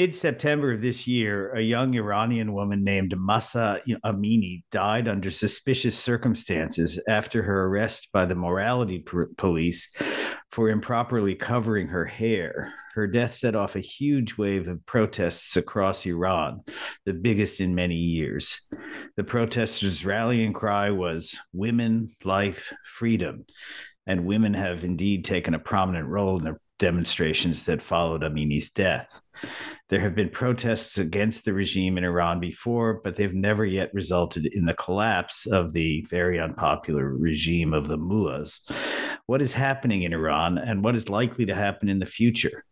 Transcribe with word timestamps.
Mid 0.00 0.14
September 0.14 0.72
of 0.72 0.80
this 0.80 1.06
year, 1.06 1.52
a 1.52 1.60
young 1.60 1.94
Iranian 1.94 2.54
woman 2.54 2.82
named 2.82 3.14
Mahsa 3.18 3.82
Amini 4.02 4.62
died 4.70 5.06
under 5.06 5.30
suspicious 5.30 5.94
circumstances 5.94 6.98
after 7.06 7.42
her 7.42 7.66
arrest 7.66 8.08
by 8.10 8.24
the 8.24 8.34
morality 8.34 9.04
police 9.36 9.94
for 10.52 10.70
improperly 10.70 11.34
covering 11.34 11.86
her 11.88 12.06
hair. 12.06 12.72
Her 12.94 13.06
death 13.06 13.34
set 13.34 13.54
off 13.54 13.76
a 13.76 13.80
huge 13.80 14.38
wave 14.38 14.68
of 14.68 14.86
protests 14.86 15.58
across 15.58 16.06
Iran, 16.06 16.62
the 17.04 17.12
biggest 17.12 17.60
in 17.60 17.74
many 17.74 17.96
years. 17.96 18.58
The 19.18 19.24
protesters' 19.24 20.06
rallying 20.06 20.54
cry 20.54 20.88
was 20.88 21.38
Women, 21.52 22.16
Life, 22.24 22.72
Freedom. 22.86 23.44
And 24.06 24.24
women 24.24 24.54
have 24.54 24.82
indeed 24.82 25.26
taken 25.26 25.52
a 25.52 25.58
prominent 25.58 26.08
role 26.08 26.38
in 26.38 26.44
the 26.44 26.56
demonstrations 26.80 27.64
that 27.66 27.80
followed 27.80 28.24
Amini's 28.24 28.70
death. 28.70 29.20
There 29.88 30.00
have 30.00 30.16
been 30.16 30.28
protests 30.30 30.98
against 30.98 31.44
the 31.44 31.52
regime 31.52 31.96
in 31.98 32.04
Iran 32.04 32.40
before, 32.40 33.00
but 33.04 33.14
they've 33.14 33.34
never 33.34 33.64
yet 33.64 33.94
resulted 33.94 34.46
in 34.46 34.64
the 34.64 34.74
collapse 34.74 35.46
of 35.46 35.72
the 35.72 36.04
very 36.10 36.40
unpopular 36.40 37.16
regime 37.16 37.72
of 37.72 37.86
the 37.86 37.96
mullahs. 37.96 38.60
What 39.26 39.40
is 39.40 39.54
happening 39.54 40.02
in 40.02 40.12
Iran 40.12 40.58
and 40.58 40.82
what 40.82 40.96
is 40.96 41.08
likely 41.08 41.46
to 41.46 41.54
happen 41.54 41.88
in 41.88 42.00
the 42.00 42.06
future? 42.06 42.64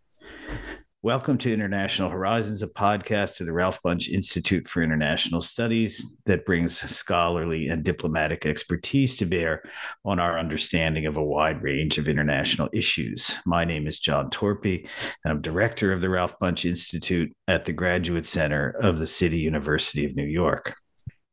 Welcome 1.04 1.38
to 1.38 1.52
International 1.52 2.10
Horizons, 2.10 2.64
a 2.64 2.66
podcast 2.66 3.38
of 3.38 3.46
the 3.46 3.52
Ralph 3.52 3.80
Bunche 3.84 4.08
Institute 4.08 4.66
for 4.66 4.82
International 4.82 5.40
Studies 5.40 6.04
that 6.26 6.44
brings 6.44 6.80
scholarly 6.90 7.68
and 7.68 7.84
diplomatic 7.84 8.44
expertise 8.44 9.16
to 9.18 9.24
bear 9.24 9.62
on 10.04 10.18
our 10.18 10.40
understanding 10.40 11.06
of 11.06 11.16
a 11.16 11.22
wide 11.22 11.62
range 11.62 11.98
of 11.98 12.08
international 12.08 12.68
issues. 12.72 13.36
My 13.46 13.64
name 13.64 13.86
is 13.86 14.00
John 14.00 14.28
Torpey, 14.30 14.88
and 15.24 15.30
I'm 15.32 15.40
director 15.40 15.92
of 15.92 16.00
the 16.00 16.08
Ralph 16.08 16.36
Bunche 16.40 16.64
Institute 16.64 17.32
at 17.46 17.64
the 17.64 17.72
Graduate 17.72 18.26
Center 18.26 18.70
of 18.80 18.98
the 18.98 19.06
City 19.06 19.38
University 19.38 20.04
of 20.04 20.16
New 20.16 20.26
York. 20.26 20.74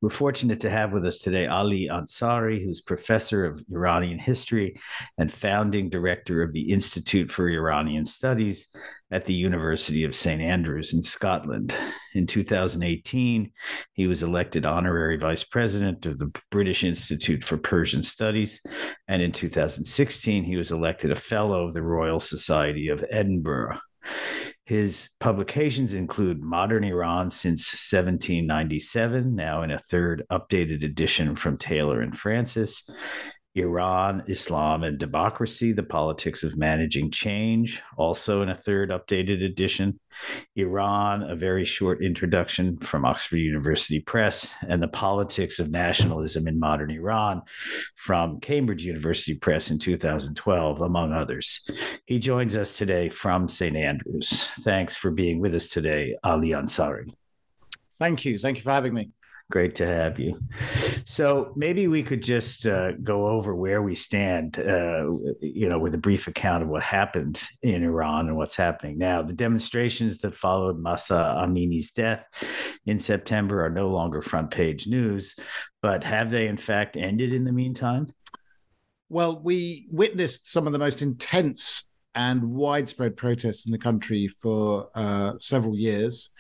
We're 0.06 0.12
fortunate 0.12 0.60
to 0.60 0.70
have 0.70 0.94
with 0.94 1.04
us 1.04 1.18
today 1.18 1.48
Ali 1.48 1.88
Ansari, 1.88 2.64
who's 2.64 2.80
professor 2.80 3.44
of 3.44 3.66
Iranian 3.72 4.20
history 4.20 4.80
and 5.18 5.32
founding 5.32 5.90
director 5.90 6.44
of 6.44 6.54
the 6.54 6.72
Institute 6.72 7.32
for 7.32 7.50
Iranian 7.50 8.06
Studies 8.06 8.68
at 9.10 9.26
the 9.26 9.34
University 9.34 10.04
of 10.04 10.14
St. 10.14 10.44
Andrews 10.44 10.94
in 10.94 11.02
Scotland. 11.02 11.74
In 12.14 12.28
2018, 12.28 13.52
he 13.94 14.06
was 14.06 14.22
elected 14.22 14.64
honorary 14.68 15.18
vice 15.18 15.44
president 15.44 16.06
of 16.06 16.20
the 16.20 16.32
British 16.52 16.84
Institute 16.84 17.44
for 17.44 17.58
Persian 17.58 18.04
Studies. 18.04 18.62
And 19.08 19.24
in 19.24 19.32
2016, 19.32 20.44
he 20.44 20.56
was 20.56 20.72
elected 20.72 21.14
a 21.14 21.16
fellow 21.16 21.66
of 21.66 21.74
the 21.74 21.82
Royal 21.82 22.20
Society 22.20 22.90
of 22.90 23.04
Edinburgh. 23.10 23.80
His 24.66 25.10
publications 25.20 25.94
include 25.94 26.42
Modern 26.42 26.84
Iran 26.84 27.30
since 27.30 27.72
1797, 27.92 29.36
now 29.36 29.62
in 29.62 29.70
a 29.70 29.78
third 29.78 30.24
updated 30.32 30.84
edition 30.84 31.36
from 31.36 31.58
Taylor 31.58 32.02
and 32.02 32.18
Francis. 32.18 32.90
Iran, 33.56 34.24
Islam, 34.28 34.84
and 34.84 34.98
Democracy, 34.98 35.72
The 35.72 35.84
Politics 35.84 36.44
of 36.44 36.58
Managing 36.58 37.10
Change, 37.10 37.82
also 37.98 38.42
in 38.42 38.50
a 38.50 38.56
third 38.56 38.90
updated 38.90 39.44
edition. 39.44 39.98
Iran, 40.58 41.24
a 41.24 41.36
very 41.36 41.64
short 41.64 42.04
introduction 42.04 42.78
from 42.78 43.06
Oxford 43.06 43.38
University 43.38 44.02
Press, 44.02 44.54
and 44.68 44.84
The 44.84 44.90
Politics 44.90 45.60
of 45.60 45.72
Nationalism 45.72 46.48
in 46.48 46.60
Modern 46.60 46.92
Iran 46.92 47.42
from 47.96 48.42
Cambridge 48.42 48.84
University 48.84 49.36
Press 49.36 49.72
in 49.72 49.80
2012, 49.80 50.82
among 50.82 51.14
others. 51.14 51.70
He 52.06 52.20
joins 52.20 52.58
us 52.58 52.78
today 52.78 53.08
from 53.08 53.48
St. 53.48 53.76
Andrews. 53.76 54.50
Thanks 54.62 54.98
for 54.98 55.12
being 55.12 55.40
with 55.40 55.56
us 55.56 55.68
today, 55.70 56.18
Ali 56.24 56.50
Ansari. 56.50 57.14
Thank 57.98 58.26
you. 58.26 58.38
Thank 58.38 58.58
you 58.58 58.64
for 58.64 58.72
having 58.72 58.94
me. 58.94 59.12
Great 59.52 59.76
to 59.76 59.86
have 59.86 60.20
you. 60.20 60.40
So 61.06 61.54
maybe 61.56 61.88
we 61.88 62.02
could 62.02 62.24
just 62.24 62.66
uh, 62.66 62.94
go 62.94 63.28
over 63.28 63.56
where 63.56 63.84
we 63.84 63.94
stand, 63.94 64.58
uh, 64.58 65.06
you 65.40 65.70
know, 65.70 65.78
with 65.78 65.94
a 65.94 66.00
brief 66.00 66.28
account 66.28 66.64
of 66.64 66.70
what 66.70 66.82
happened 66.82 67.40
in 67.62 67.84
Iran 67.84 68.28
and 68.28 68.38
what's 68.38 68.56
happening 68.56 68.98
now. 68.98 69.22
The 69.22 69.34
demonstrations 69.34 70.18
that 70.20 70.34
followed 70.34 70.80
Mahsa 70.80 71.36
Amini's 71.38 71.92
death 71.92 72.26
in 72.88 72.98
September 72.98 73.64
are 73.64 73.70
no 73.70 73.90
longer 73.90 74.20
front 74.20 74.50
page 74.50 74.88
news, 74.88 75.36
but 75.80 76.04
have 76.04 76.32
they 76.32 76.48
in 76.48 76.58
fact 76.58 76.98
ended 76.98 77.32
in 77.32 77.44
the 77.44 77.54
meantime? 77.54 78.12
Well, 79.10 79.40
we 79.44 79.88
witnessed 79.92 80.52
some 80.52 80.66
of 80.66 80.74
the 80.74 80.80
most 80.80 81.04
intense 81.04 81.84
and 82.16 82.44
widespread 82.44 83.16
protests 83.16 83.68
in 83.68 83.72
the 83.72 83.78
country 83.78 84.28
for 84.42 84.90
uh, 84.96 85.34
several 85.40 85.78
years 85.78 86.32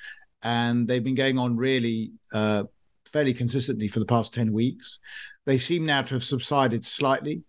and 0.46 0.88
they've 0.88 1.04
been 1.04 1.16
going 1.16 1.40
on 1.40 1.58
really 1.58 2.12
uh, 2.32 2.64
fairly 3.12 3.34
consistently 3.34 3.88
for 3.88 4.00
the 4.00 4.06
past 4.06 4.34
10 4.34 4.52
weeks. 4.52 5.00
They 5.46 5.58
seem 5.58 5.86
now 5.86 6.02
to 6.02 6.16
have 6.16 6.24
subsided 6.24 6.86
slightly, 6.86 7.44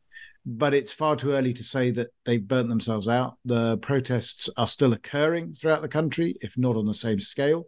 but 0.44 0.75
it's 0.75 0.93
far 0.93 1.17
too 1.17 1.33
early 1.33 1.53
to 1.55 1.65
say 1.65 1.91
that 1.93 2.11
they've 2.25 2.47
burnt 2.47 2.69
themselves 2.69 3.09
out. 3.09 3.37
The 3.44 3.78
protests 3.78 4.49
are 4.56 4.66
still 4.66 4.93
occurring 4.93 5.55
throughout 5.55 5.83
the 5.83 5.89
country, 5.89 6.37
if 6.41 6.56
not 6.56 6.77
on 6.77 6.87
the 6.87 6.95
same 6.95 7.19
scale. 7.19 7.66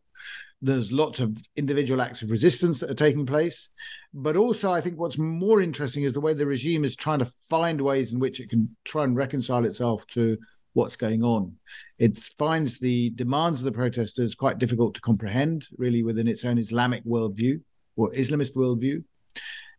There's 0.61 0.93
lots 0.93 1.21
of 1.21 1.37
individual 1.57 2.01
acts 2.01 2.23
of 2.23 2.31
resistance 2.31 2.81
that 2.81 2.91
are 2.91 2.95
taking 2.95 3.27
place. 3.27 3.71
But 4.13 4.37
also, 4.37 4.73
I 4.73 4.81
think 4.81 4.99
what's 4.99 5.19
more 5.19 5.63
interesting 5.63 6.05
is 6.05 6.13
the 6.13 6.21
way 6.21 6.35
the 6.35 6.47
regime 6.47 6.85
is 6.85 6.97
trying 6.97 7.21
to 7.21 7.33
find 7.49 7.81
ways 7.81 8.13
in 8.13 8.19
which 8.19 8.41
it 8.41 8.51
can 8.51 8.77
try 8.85 9.05
and 9.05 9.17
reconcile 9.17 9.65
itself 9.65 10.07
to 10.09 10.37
what's 10.73 10.97
going 10.97 11.23
on. 11.23 11.55
It 11.99 12.17
finds 12.17 12.79
the 12.79 13.11
demands 13.11 13.61
of 13.61 13.65
the 13.65 13.73
protesters 13.73 14.35
quite 14.35 14.59
difficult 14.59 14.95
to 14.95 15.01
comprehend, 15.01 15.67
really, 15.77 16.03
within 16.03 16.29
its 16.29 16.45
own 16.45 16.59
Islamic 16.59 17.05
worldview 17.05 17.61
or 17.99 18.11
Islamist 18.13 18.55
worldview. 18.55 19.05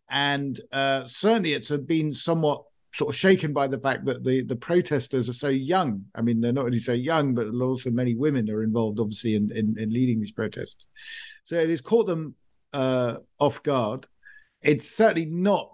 And 0.10 0.60
uh, 0.72 1.06
certainly 1.06 1.54
it's 1.54 1.72
been 1.72 2.14
somewhat 2.14 2.64
sort 2.94 3.14
of 3.14 3.16
shaken 3.16 3.54
by 3.54 3.68
the 3.68 3.80
fact 3.80 4.06
that 4.06 4.24
the, 4.24 4.44
the 4.44 4.56
protesters 4.56 5.30
are 5.30 5.34
so 5.34 5.50
young. 5.50 6.04
I 6.16 6.22
mean, 6.22 6.42
they're 6.42 6.52
not 6.52 6.66
only 6.66 6.80
so 6.80 6.94
young, 6.94 7.36
but 7.36 7.48
also 7.62 7.92
many 7.92 8.16
women 8.16 8.50
are 8.50 8.64
involved, 8.64 9.00
obviously, 9.00 9.36
in, 9.36 9.52
in, 9.52 9.76
in 9.78 9.94
leading 9.94 10.20
these 10.20 10.32
protests. 10.32 10.88
So 11.44 11.56
it 11.58 11.70
has 11.70 11.82
caught 11.82 12.08
them 12.08 12.36
uh, 12.74 13.18
off 13.40 13.62
guard. 13.64 14.08
It's 14.62 14.90
certainly 14.90 15.26
not, 15.26 15.72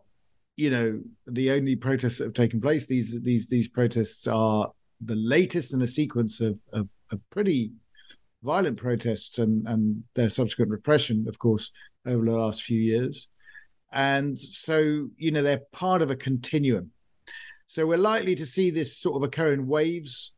you 0.58 0.70
know, 0.70 1.02
the 1.28 1.52
only 1.52 1.76
protests 1.76 2.18
that 2.18 2.26
have 2.26 2.34
taken 2.34 2.62
place. 2.62 2.86
These 2.86 3.22
these 3.22 3.48
these 3.48 3.68
protests 3.68 4.28
are 4.28 4.72
the 5.02 5.16
latest 5.16 5.74
in 5.74 5.82
a 5.82 5.88
sequence 5.88 6.40
of, 6.40 6.58
of, 6.72 6.88
of 7.12 7.20
pretty 7.30 7.72
violent 8.46 8.78
protests 8.78 9.40
and, 9.40 9.68
and 9.68 10.04
their 10.14 10.30
subsequent 10.30 10.72
repression, 10.72 11.26
of 11.28 11.38
course, 11.40 11.72
over 12.06 12.24
the 12.24 12.32
last 12.32 12.64
few 12.64 12.80
years. 12.80 13.28
And 13.92 14.40
so, 14.40 15.10
you 15.18 15.32
know, 15.32 15.42
they're 15.42 15.64
part 15.72 16.02
of 16.02 16.12
a 16.12 16.16
continuum. 16.16 16.92
So 17.68 17.86
we're 17.86 17.98
likely 17.98 18.36
to 18.36 18.46
see 18.46 18.70
this 18.70 18.98
sort 18.98 19.18
of 19.18 19.24
occur 19.24 19.54
in 19.54 19.68
waves. 19.68 20.34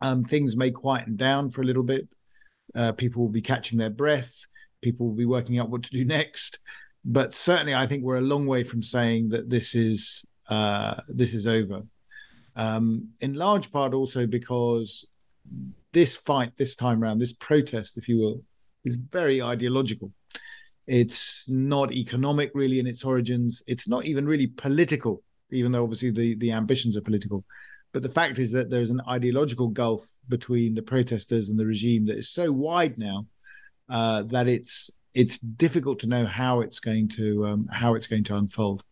Um, 0.00 0.24
things 0.24 0.56
may 0.56 0.70
quieten 0.70 1.16
down 1.16 1.50
for 1.50 1.62
a 1.62 1.64
little 1.64 1.82
bit. 1.82 2.08
Uh, 2.74 2.92
people 2.92 3.22
will 3.22 3.30
be 3.30 3.42
catching 3.42 3.78
their 3.78 3.90
breath. 3.90 4.32
People 4.82 5.08
will 5.08 5.16
be 5.16 5.26
working 5.26 5.58
out 5.58 5.70
what 5.70 5.82
to 5.82 5.90
do 5.90 6.04
next. 6.18 6.58
But 7.04 7.34
certainly, 7.34 7.74
I 7.74 7.86
think 7.86 8.04
we're 8.04 8.18
a 8.18 8.22
long 8.32 8.46
way 8.46 8.62
from 8.64 8.82
saying 8.82 9.30
that 9.30 9.50
this 9.50 9.74
is 9.74 10.24
uh, 10.48 11.00
this 11.08 11.34
is 11.34 11.46
over. 11.46 11.82
Um, 12.54 13.08
in 13.20 13.34
large 13.34 13.72
part, 13.72 13.94
also 13.94 14.26
because 14.26 15.06
this 15.92 16.16
fight 16.16 16.56
this 16.56 16.74
time 16.76 17.02
around, 17.02 17.18
this 17.18 17.32
protest, 17.34 17.98
if 17.98 18.08
you 18.08 18.18
will, 18.18 18.42
is 18.84 18.96
very 18.96 19.40
ideological. 19.42 20.12
It's 20.86 21.48
not 21.48 21.92
economic 21.92 22.50
really 22.54 22.80
in 22.80 22.86
its 22.86 23.04
origins. 23.04 23.62
It's 23.66 23.86
not 23.86 24.04
even 24.04 24.26
really 24.26 24.48
political, 24.48 25.22
even 25.50 25.70
though 25.70 25.84
obviously 25.84 26.10
the, 26.10 26.34
the 26.36 26.52
ambitions 26.52 26.96
are 26.96 27.02
political. 27.02 27.44
But 27.92 28.02
the 28.02 28.08
fact 28.08 28.38
is 28.38 28.50
that 28.52 28.70
there's 28.70 28.90
an 28.90 29.02
ideological 29.08 29.68
gulf 29.68 30.08
between 30.28 30.74
the 30.74 30.82
protesters 30.82 31.50
and 31.50 31.58
the 31.58 31.66
regime 31.66 32.06
that 32.06 32.16
is 32.16 32.30
so 32.30 32.50
wide 32.50 32.98
now 32.98 33.26
uh, 33.88 34.22
that 34.24 34.48
it's 34.48 34.90
it's 35.14 35.38
difficult 35.38 35.98
to 36.00 36.06
know 36.06 36.24
how 36.24 36.60
it's 36.62 36.80
going 36.80 37.06
to 37.06 37.44
um, 37.46 37.66
how 37.70 37.94
it's 37.94 38.06
going 38.06 38.24
to 38.24 38.36
unfold. 38.36 38.82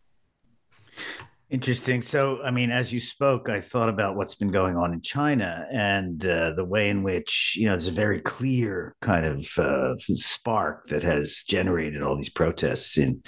Interesting. 1.51 2.01
So, 2.01 2.41
I 2.43 2.49
mean, 2.49 2.71
as 2.71 2.93
you 2.93 3.01
spoke, 3.01 3.49
I 3.49 3.59
thought 3.59 3.89
about 3.89 4.15
what's 4.15 4.35
been 4.35 4.51
going 4.51 4.77
on 4.77 4.93
in 4.93 5.01
China 5.01 5.67
and 5.69 6.25
uh, 6.25 6.53
the 6.53 6.63
way 6.63 6.89
in 6.89 7.03
which, 7.03 7.57
you 7.59 7.65
know, 7.65 7.71
there's 7.71 7.89
a 7.89 7.91
very 7.91 8.21
clear 8.21 8.95
kind 9.01 9.25
of 9.25 9.45
uh, 9.57 9.95
spark 10.15 10.87
that 10.87 11.03
has 11.03 11.43
generated 11.45 12.01
all 12.01 12.15
these 12.15 12.29
protests 12.29 12.97
in 12.97 13.21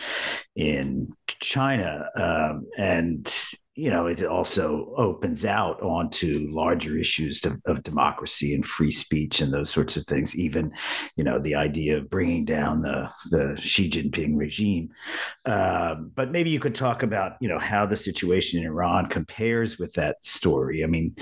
in 0.56 1.12
China. 1.28 2.06
Um, 2.16 2.66
and 2.78 3.30
you 3.76 3.90
know, 3.90 4.06
it 4.06 4.24
also 4.24 4.94
opens 4.98 5.46
out 5.46 5.82
onto 5.82 6.48
larger 6.52 6.96
issues 6.96 7.44
of, 7.44 7.60
of, 7.66 7.82
democracy 7.82 8.54
and 8.54 8.64
free 8.64 8.92
speech 8.92 9.42
and 9.42 9.52
those 9.52 9.72
sorts 9.72 9.98
of 9.98 10.06
things. 10.06 10.36
Even, 10.36 10.72
you 11.18 11.24
know, 11.24 11.40
the 11.40 11.56
idea 11.56 11.98
of 11.98 12.10
bringing 12.10 12.46
down 12.46 12.82
the 12.82 13.10
the 13.32 13.56
Xi 13.60 13.90
Jinping 13.90 14.38
regime. 14.38 14.90
Um, 15.46 16.12
but 16.14 16.30
maybe 16.30 16.52
you 16.52 16.60
could 16.60 16.76
talk 16.76 17.02
about, 17.02 17.34
you 17.42 17.50
know, 17.50 17.58
how 17.58 17.88
the 17.88 17.98
situation 17.98 18.60
in 18.60 18.66
Iran 18.68 19.08
compares 19.08 19.80
with 19.80 19.94
that 19.94 20.24
story. 20.24 20.84
I 20.84 20.88
mean, 20.88 21.16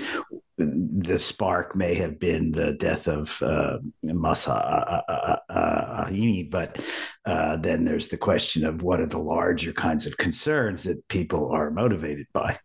the 0.64 1.18
spark 1.18 1.74
may 1.74 1.94
have 1.94 2.18
been 2.18 2.52
the 2.52 2.72
death 2.72 3.08
of 3.08 3.42
uh, 3.42 3.78
Mahsa 4.02 5.02
Amini, 5.50 6.50
but 6.50 6.78
uh, 7.24 7.56
then 7.56 7.84
there's 7.84 8.08
the 8.08 8.16
question 8.16 8.64
of 8.64 8.82
what 8.82 9.00
are 9.00 9.06
the 9.06 9.18
larger 9.18 9.72
kinds 9.72 10.06
of 10.06 10.16
concerns 10.16 10.82
that 10.84 11.06
people 11.08 11.50
are 11.50 11.70
motivated 11.70 12.26
by. 12.32 12.58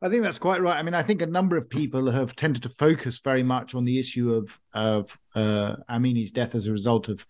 I 0.00 0.08
think 0.08 0.22
that's 0.22 0.38
quite 0.38 0.60
right. 0.60 0.78
I 0.78 0.82
mean, 0.82 0.94
I 0.94 1.02
think 1.02 1.22
a 1.22 1.26
number 1.26 1.56
of 1.56 1.68
people 1.68 2.08
have 2.10 2.36
tended 2.36 2.62
to 2.62 2.68
focus 2.68 3.20
very 3.22 3.42
much 3.42 3.74
on 3.74 3.84
the 3.84 3.98
issue 3.98 4.32
of 4.32 4.58
of 4.72 5.18
uh, 5.34 5.76
Amini's 5.90 6.30
death 6.30 6.54
as 6.54 6.68
a 6.68 6.72
result 6.72 7.08
of, 7.08 7.26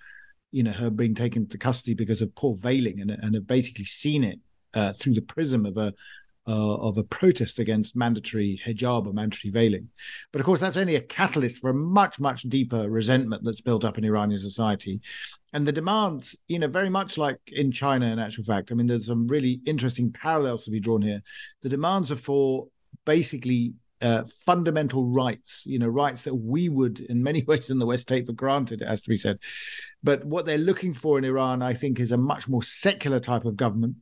you 0.52 0.62
know, 0.62 0.72
her 0.72 0.90
being 0.90 1.14
taken 1.14 1.48
to 1.48 1.58
custody 1.58 1.94
because 1.94 2.20
of 2.20 2.34
poor 2.34 2.54
veiling, 2.56 3.00
and, 3.00 3.10
and 3.10 3.34
have 3.34 3.46
basically 3.46 3.86
seen 3.86 4.22
it 4.22 4.38
uh, 4.74 4.92
through 4.92 5.14
the 5.14 5.22
prism 5.22 5.64
of 5.64 5.78
a 5.78 5.94
uh, 6.48 6.76
of 6.76 6.96
a 6.96 7.04
protest 7.04 7.58
against 7.58 7.94
mandatory 7.94 8.58
hijab 8.64 9.06
or 9.06 9.12
mandatory 9.12 9.52
veiling. 9.52 9.88
But 10.32 10.40
of 10.40 10.46
course, 10.46 10.60
that's 10.60 10.78
only 10.78 10.96
a 10.96 11.00
catalyst 11.02 11.60
for 11.60 11.70
a 11.70 11.74
much, 11.74 12.18
much 12.18 12.42
deeper 12.44 12.88
resentment 12.88 13.44
that's 13.44 13.60
built 13.60 13.84
up 13.84 13.98
in 13.98 14.04
Iranian 14.04 14.40
society. 14.40 15.02
And 15.52 15.66
the 15.66 15.72
demands, 15.72 16.36
you 16.48 16.58
know, 16.58 16.68
very 16.68 16.88
much 16.88 17.18
like 17.18 17.38
in 17.48 17.70
China, 17.70 18.06
in 18.06 18.18
actual 18.18 18.44
fact, 18.44 18.72
I 18.72 18.74
mean, 18.74 18.86
there's 18.86 19.06
some 19.06 19.26
really 19.26 19.60
interesting 19.66 20.10
parallels 20.10 20.64
to 20.64 20.70
be 20.70 20.80
drawn 20.80 21.02
here. 21.02 21.22
The 21.60 21.68
demands 21.68 22.10
are 22.10 22.16
for 22.16 22.68
basically 23.04 23.74
uh, 24.00 24.24
fundamental 24.46 25.04
rights, 25.04 25.64
you 25.66 25.78
know, 25.78 25.88
rights 25.88 26.22
that 26.22 26.34
we 26.34 26.70
would, 26.70 27.00
in 27.00 27.22
many 27.22 27.42
ways, 27.46 27.68
in 27.68 27.78
the 27.78 27.86
West 27.86 28.08
take 28.08 28.26
for 28.26 28.32
granted, 28.32 28.80
as 28.80 29.02
to 29.02 29.10
be 29.10 29.16
said. 29.16 29.38
But 30.02 30.24
what 30.24 30.46
they're 30.46 30.56
looking 30.56 30.94
for 30.94 31.18
in 31.18 31.24
Iran, 31.24 31.60
I 31.60 31.74
think, 31.74 32.00
is 32.00 32.12
a 32.12 32.16
much 32.16 32.48
more 32.48 32.62
secular 32.62 33.20
type 33.20 33.44
of 33.44 33.56
government. 33.56 33.96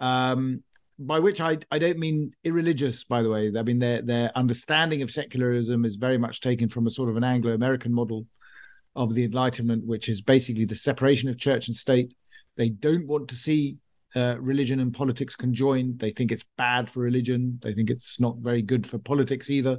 Um, 0.00 0.62
by 0.98 1.18
which 1.18 1.40
I, 1.40 1.58
I 1.70 1.78
don't 1.78 1.98
mean 1.98 2.32
irreligious, 2.44 3.04
by 3.04 3.22
the 3.22 3.30
way. 3.30 3.52
I 3.56 3.62
mean 3.62 3.78
their 3.78 4.02
their 4.02 4.32
understanding 4.36 5.02
of 5.02 5.10
secularism 5.10 5.84
is 5.84 5.96
very 5.96 6.18
much 6.18 6.40
taken 6.40 6.68
from 6.68 6.86
a 6.86 6.90
sort 6.90 7.08
of 7.08 7.16
an 7.16 7.24
Anglo-American 7.24 7.92
model 7.92 8.26
of 8.96 9.14
the 9.14 9.24
Enlightenment, 9.24 9.86
which 9.86 10.08
is 10.08 10.20
basically 10.20 10.64
the 10.64 10.74
separation 10.74 11.28
of 11.28 11.38
church 11.38 11.68
and 11.68 11.76
state. 11.76 12.14
They 12.56 12.70
don't 12.70 13.06
want 13.06 13.28
to 13.28 13.36
see 13.36 13.76
uh, 14.16 14.36
religion 14.40 14.80
and 14.80 14.92
politics 14.92 15.36
conjoined. 15.36 16.00
They 16.00 16.10
think 16.10 16.32
it's 16.32 16.44
bad 16.56 16.90
for 16.90 17.00
religion. 17.00 17.58
They 17.62 17.74
think 17.74 17.90
it's 17.90 18.18
not 18.18 18.38
very 18.38 18.62
good 18.62 18.86
for 18.86 18.98
politics 18.98 19.50
either. 19.50 19.78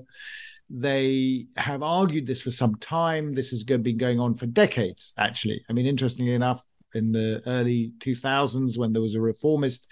They 0.70 1.48
have 1.58 1.84
argued 1.84 2.28
this 2.28 2.44
for 2.44 2.52
some 2.52 2.76
time. 2.76 3.34
This 3.34 3.50
has 3.50 3.64
been 3.64 3.98
going 3.98 4.20
on 4.20 4.36
for 4.36 4.46
decades, 4.46 5.14
actually. 5.18 5.64
I 5.70 5.74
mean, 5.74 5.88
interestingly 5.88 6.36
enough, 6.36 6.64
in 6.94 7.12
the 7.12 7.42
early 7.46 7.92
2000s, 8.00 8.78
when 8.78 8.94
there 8.94 9.02
was 9.02 9.16
a 9.16 9.22
reformist 9.22 9.88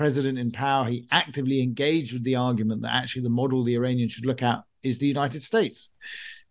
president 0.00 0.38
in 0.38 0.50
power, 0.50 0.86
he 0.86 1.06
actively 1.10 1.60
engaged 1.60 2.14
with 2.14 2.24
the 2.24 2.34
argument 2.34 2.80
that 2.80 2.94
actually 2.94 3.20
the 3.20 3.28
model 3.28 3.62
the 3.62 3.74
Iranians 3.74 4.12
should 4.12 4.24
look 4.24 4.42
at 4.42 4.64
is 4.82 4.96
the 4.96 5.06
United 5.06 5.42
States 5.42 5.90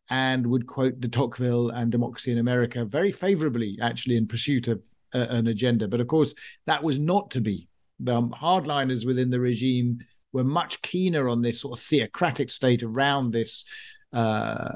and 0.08 0.46
would 0.46 0.68
quote 0.68 1.00
de 1.00 1.08
Tocqueville 1.08 1.70
and 1.70 1.92
democracy 1.92 2.32
in 2.32 2.38
America 2.38 2.86
very 2.86 3.12
favorably, 3.12 3.76
actually, 3.82 4.18
in 4.18 4.28
pursuit 4.28 4.68
of 4.68 4.88
uh, 5.16 5.26
an 5.32 5.48
agenda. 5.48 5.88
But 5.88 6.00
of 6.00 6.08
course, 6.08 6.36
that 6.68 6.84
was 6.84 7.00
not 7.00 7.32
to 7.32 7.42
be. 7.42 7.68
The 8.00 8.22
hardliners 8.22 9.04
within 9.04 9.32
the 9.32 9.40
regime 9.40 9.98
were 10.32 10.44
much 10.44 10.80
keener 10.84 11.28
on 11.28 11.42
this 11.42 11.62
sort 11.62 11.80
of 11.80 11.84
theocratic 11.84 12.52
state 12.52 12.84
around 12.84 13.32
this 13.32 13.66
uh, 14.12 14.70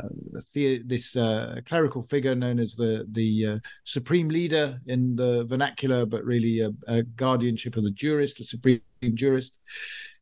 the, 0.54 0.84
this 0.86 1.16
uh, 1.16 1.56
clerical 1.66 2.02
figure 2.02 2.36
known 2.36 2.60
as 2.60 2.76
the 2.76 3.06
the 3.12 3.48
uh, 3.48 3.58
supreme 3.84 4.30
leader 4.30 4.80
in 4.86 5.16
the 5.16 5.46
vernacular, 5.46 6.06
but 6.06 6.24
really 6.24 6.60
a, 6.60 6.72
a, 6.88 7.02
guardianship 7.02 7.76
of 7.76 7.84
the 7.84 7.92
jurist, 7.92 8.38
the 8.38 8.44
supreme 8.44 8.82
jurist. 9.16 9.58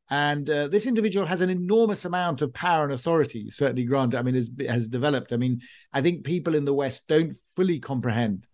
And 0.09 0.49
uh, 0.49 0.67
this 0.67 0.87
individual 0.87 1.25
has 1.25 1.41
an 1.41 1.49
enormous 1.49 2.05
amount 2.05 2.41
of 2.41 2.53
power 2.53 2.83
and 2.83 2.93
authority, 2.93 3.49
certainly 3.49 3.85
granted. 3.85 4.17
I 4.17 4.21
mean, 4.21 4.35
has, 4.35 4.49
has 4.67 4.87
developed. 4.87 5.31
I 5.31 5.37
mean, 5.37 5.61
I 5.93 6.01
think 6.01 6.25
people 6.25 6.55
in 6.55 6.65
the 6.65 6.73
West 6.73 7.07
don't 7.07 7.33
fully 7.55 7.79
comprehend 7.79 8.45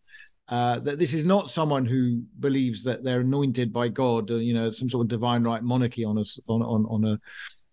uh, 0.50 0.80
that 0.80 0.98
this 0.98 1.14
is 1.14 1.26
not 1.26 1.52
someone 1.52 1.86
who 1.86 2.24
believes 2.40 2.84
that 2.84 3.04
they're 3.04 3.22
anointed 3.22 3.74
by 3.74 3.90
God, 3.90 4.32
or, 4.32 4.42
you 4.42 4.54
know, 4.54 4.72
some 4.72 4.90
sort 4.90 5.06
of 5.06 5.10
divine 5.10 5.44
right 5.44 5.62
monarchy 5.62 6.06
on 6.06 6.18
a 6.18 6.24
on 6.48 6.62
on, 6.62 6.86
on 6.86 7.04
a 7.06 7.20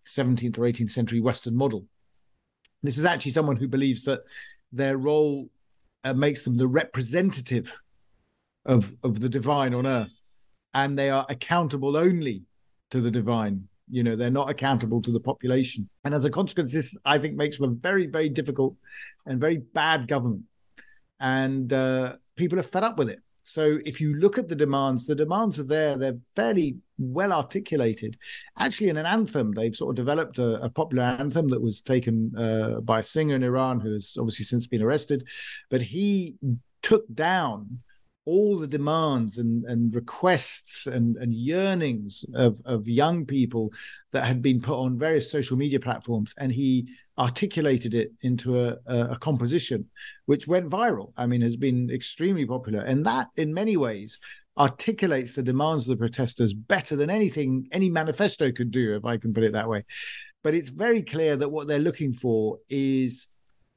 17th 0.07 0.59
or 0.59 0.63
18th 0.63 0.91
century 0.91 1.21
Western 1.21 1.57
model. 1.57 1.87
This 2.85 2.99
is 2.99 3.07
actually 3.07 3.31
someone 3.33 3.57
who 3.57 3.67
believes 3.67 4.05
that 4.05 4.21
their 4.71 4.99
role 4.99 5.49
uh, 6.05 6.13
makes 6.13 6.43
them 6.43 6.59
the 6.59 6.69
representative 6.69 7.75
of 8.67 8.93
of 9.03 9.21
the 9.21 9.29
divine 9.29 9.73
on 9.75 9.87
earth, 9.87 10.21
and 10.75 10.97
they 10.97 11.09
are 11.09 11.25
accountable 11.31 11.97
only 11.97 12.43
to 12.91 13.01
the 13.01 13.11
divine. 13.11 13.67
You 13.91 14.03
know, 14.03 14.17
they're 14.17 14.31
not 14.31 14.51
accountable 14.51 15.01
to 15.01 15.11
the 15.11 15.21
population, 15.21 15.89
and 16.05 16.15
as 16.15 16.27
a 16.27 16.31
consequence, 16.31 16.73
this 16.73 16.95
I 17.07 17.19
think 17.19 17.37
makes 17.37 17.57
for 17.57 17.65
a 17.65 17.69
very 17.69 18.07
very 18.07 18.29
difficult 18.29 18.77
and 19.25 19.41
very 19.41 19.57
bad 19.57 20.07
government, 20.07 20.43
and 21.21 21.73
uh, 21.73 22.17
people 22.37 22.59
are 22.59 22.63
fed 22.75 22.85
up 22.85 22.99
with 22.99 23.09
it. 23.09 23.21
So 23.45 23.79
if 23.85 24.01
you 24.01 24.15
look 24.17 24.39
at 24.39 24.49
the 24.49 24.57
demands, 24.57 25.07
the 25.07 25.15
demands 25.15 25.61
are 25.61 25.65
there. 25.65 25.97
They're 25.97 26.19
fairly 26.35 26.79
well 26.99 27.33
articulated. 27.33 28.17
Actually, 28.59 28.89
in 28.89 28.97
an 28.97 29.07
anthem, 29.07 29.53
they've 29.53 29.77
sort 29.77 29.91
of 29.91 29.97
developed 29.97 30.39
a, 30.39 30.63
a 30.63 30.71
popular 30.71 31.05
anthem 31.05 31.49
that 31.49 31.61
was 31.61 31.83
taken 31.83 32.33
uh, 32.37 32.81
by 32.81 33.01
a 33.01 33.05
singer 33.05 33.37
in 33.37 33.43
Iran 33.43 33.81
who 33.81 33.93
has 33.93 34.17
obviously 34.19 34.47
since 34.47 34.67
been 34.67 34.83
arrested, 34.83 35.29
but 35.71 35.83
he 35.83 36.37
took 36.83 37.05
down 37.15 37.81
all 38.27 38.59
the 38.59 38.67
demands 38.67 39.39
and, 39.39 39.65
and 39.65 39.95
requests 39.95 40.87
and, 40.87 41.17
and 41.17 41.35
yearnings 41.35 42.25
of, 42.35 42.61
of 42.65 42.89
young 42.89 43.27
people 43.27 43.73
that 44.13 44.25
had 44.25 44.41
been 44.41 44.61
put 44.61 44.79
on 44.79 44.99
various 44.99 45.31
social 45.31 45.57
media 45.57 45.79
platforms. 45.79 46.33
And 46.39 46.51
he 46.51 46.89
articulated 47.19 47.95
it 47.95 48.13
into 48.23 48.59
a, 48.59 48.77
a, 48.87 49.19
composition 49.19 49.89
which 50.27 50.49
went 50.49 50.69
viral. 50.69 51.13
I 51.17 51.27
mean, 51.27 51.43
has 51.43 51.57
been 51.57 51.91
extremely 51.91 52.47
popular. 52.47 52.81
And 52.81 53.05
that, 53.07 53.29
in 53.37 53.53
many 53.53 53.77
ways, 53.77 54.19
articulates 54.57 55.33
the 55.33 55.43
demands 55.43 55.85
of 55.85 55.91
the 55.91 55.97
protesters 55.97 56.55
better 56.55 56.97
than 56.97 57.11
anything 57.11 57.69
any 57.73 57.91
manifesto 57.91 58.51
could 58.53 58.71
do, 58.71 58.97
if 58.97 59.05
I 59.05 59.17
can 59.17 59.35
put 59.35 59.45
it 59.45 59.53
that 59.53 59.69
way. 59.69 59.85
But 60.43 60.55
it's 60.55 60.71
very 60.71 61.03
clear 61.03 61.37
that 61.37 61.51
what 61.51 61.69
they're 61.69 61.79
looking 61.79 62.15
for 62.15 62.59
is 62.69 63.29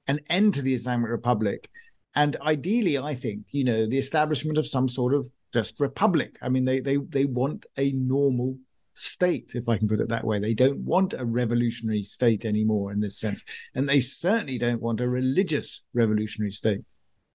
an 0.08 0.20
end 0.30 0.54
to 0.56 0.62
the 0.62 0.74
Islamic 0.74 1.10
Republic 1.10 1.70
and 2.18 2.36
ideally, 2.42 2.98
I 2.98 3.14
think 3.14 3.46
you 3.52 3.64
know 3.64 3.86
the 3.86 4.00
establishment 4.00 4.58
of 4.58 4.68
some 4.68 4.90
sort 4.90 5.14
of 5.14 5.30
just 5.54 5.80
republic. 5.80 6.38
I 6.42 6.50
mean, 6.50 6.66
they 6.66 6.80
they 6.80 6.98
they 6.98 7.26
want 7.26 7.68
a 7.78 7.92
normal 7.92 8.58
state, 8.96 9.52
if 9.54 9.70
I 9.70 9.78
can 9.78 9.88
put 9.88 10.00
it 10.00 10.10
that 10.10 10.26
way. 10.26 10.40
They 10.40 10.56
don't 10.56 10.80
want 10.80 11.14
a 11.14 11.24
revolutionary 11.24 12.02
state 12.02 12.44
anymore 12.44 12.92
in 12.92 13.00
this 13.00 13.20
sense, 13.20 13.44
and 13.76 13.88
they 13.88 14.00
certainly 14.00 14.58
don't 14.58 14.82
want 14.82 15.00
a 15.00 15.08
religious 15.08 15.84
revolutionary 15.94 16.52
state. 16.52 16.82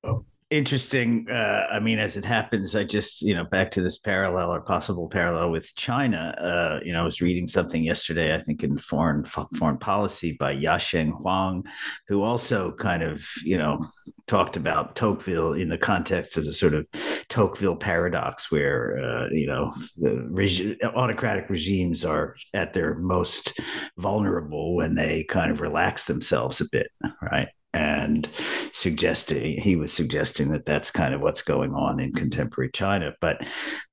Oh 0.02 0.24
interesting. 0.52 1.26
Uh, 1.30 1.66
I 1.72 1.80
mean, 1.80 1.98
as 1.98 2.16
it 2.16 2.24
happens, 2.24 2.76
I 2.76 2.84
just, 2.84 3.22
you 3.22 3.34
know, 3.34 3.44
back 3.44 3.70
to 3.72 3.80
this 3.80 3.96
parallel 3.96 4.52
or 4.52 4.60
possible 4.60 5.08
parallel 5.08 5.50
with 5.50 5.74
China. 5.74 6.34
Uh, 6.38 6.80
you 6.84 6.92
know, 6.92 7.00
I 7.00 7.04
was 7.04 7.22
reading 7.22 7.46
something 7.46 7.82
yesterday, 7.82 8.34
I 8.34 8.38
think 8.38 8.62
in 8.62 8.76
foreign 8.76 9.24
foreign 9.24 9.78
policy 9.78 10.36
by 10.38 10.54
Yasheng 10.54 11.12
Huang, 11.12 11.64
who 12.06 12.22
also 12.22 12.72
kind 12.72 13.02
of, 13.02 13.26
you 13.42 13.56
know, 13.56 13.86
talked 14.26 14.56
about 14.56 14.94
Tocqueville 14.94 15.54
in 15.54 15.70
the 15.70 15.78
context 15.78 16.36
of 16.36 16.44
the 16.44 16.52
sort 16.52 16.74
of 16.74 16.86
Tocqueville 17.28 17.76
paradox, 17.76 18.52
where, 18.52 18.98
uh, 18.98 19.28
you 19.30 19.46
know, 19.46 19.74
the 19.96 20.76
autocratic 20.94 21.48
regimes 21.48 22.04
are 22.04 22.34
at 22.52 22.74
their 22.74 22.94
most 22.96 23.58
vulnerable 23.96 24.76
when 24.76 24.94
they 24.94 25.24
kind 25.24 25.50
of 25.50 25.62
relax 25.62 26.04
themselves 26.04 26.60
a 26.60 26.68
bit, 26.70 26.88
right? 27.22 27.48
And 27.74 28.28
suggesting 28.72 29.60
he 29.60 29.76
was 29.76 29.92
suggesting 29.92 30.50
that 30.52 30.66
that's 30.66 30.90
kind 30.90 31.14
of 31.14 31.20
what's 31.20 31.42
going 31.42 31.74
on 31.74 32.00
in 32.00 32.12
contemporary 32.12 32.70
China. 32.70 33.14
But 33.20 33.46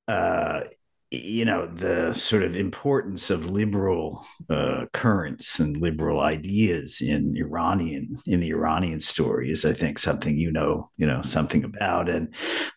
uh, 0.08 0.62
you 1.12 1.44
know 1.44 1.66
the 1.66 2.14
sort 2.14 2.44
of 2.44 2.56
importance 2.56 3.32
of 3.32 3.50
liberal 3.50 4.24
uh, 4.50 4.86
currents 4.94 5.60
and 5.60 5.78
liberal 5.78 6.20
ideas 6.20 7.02
in 7.02 7.36
Iranian 7.36 8.20
in 8.28 8.40
the 8.40 8.50
Iranian 8.50 9.00
story 9.00 9.50
is, 9.50 9.66
I 9.66 9.74
think, 9.74 9.98
something 9.98 10.38
you 10.38 10.52
know 10.52 10.92
you 10.98 11.08
know 11.08 11.24
something 11.24 11.64
about, 11.64 12.10
and 12.10 12.34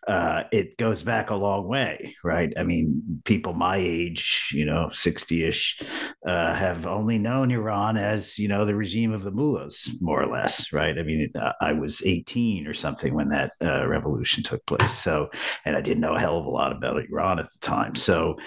uh, 0.07 0.45
it 0.51 0.77
goes 0.77 1.03
back 1.03 1.29
a 1.29 1.35
long 1.35 1.67
way, 1.67 2.15
right? 2.23 2.51
I 2.57 2.63
mean, 2.63 3.21
people 3.23 3.53
my 3.53 3.77
age, 3.77 4.49
you 4.51 4.65
know, 4.65 4.89
sixty-ish, 4.91 5.81
uh, 6.27 6.55
have 6.55 6.87
only 6.87 7.19
known 7.19 7.51
Iran 7.51 7.97
as 7.97 8.39
you 8.39 8.47
know 8.47 8.65
the 8.65 8.75
regime 8.75 9.11
of 9.11 9.23
the 9.23 9.31
mullahs, 9.31 9.95
more 10.01 10.21
or 10.21 10.27
less, 10.27 10.73
right? 10.73 10.97
I 10.97 11.03
mean, 11.03 11.31
I 11.61 11.73
was 11.73 12.01
eighteen 12.03 12.65
or 12.65 12.73
something 12.73 13.13
when 13.13 13.29
that 13.29 13.51
uh, 13.63 13.87
revolution 13.87 14.41
took 14.41 14.65
place, 14.65 14.97
so 14.97 15.29
and 15.65 15.75
I 15.75 15.81
didn't 15.81 16.01
know 16.01 16.15
a 16.15 16.19
hell 16.19 16.39
of 16.39 16.47
a 16.47 16.49
lot 16.49 16.71
about 16.71 17.03
Iran 17.11 17.37
at 17.37 17.51
the 17.51 17.59
time, 17.59 17.95
so 17.95 18.22
So, 18.23 18.37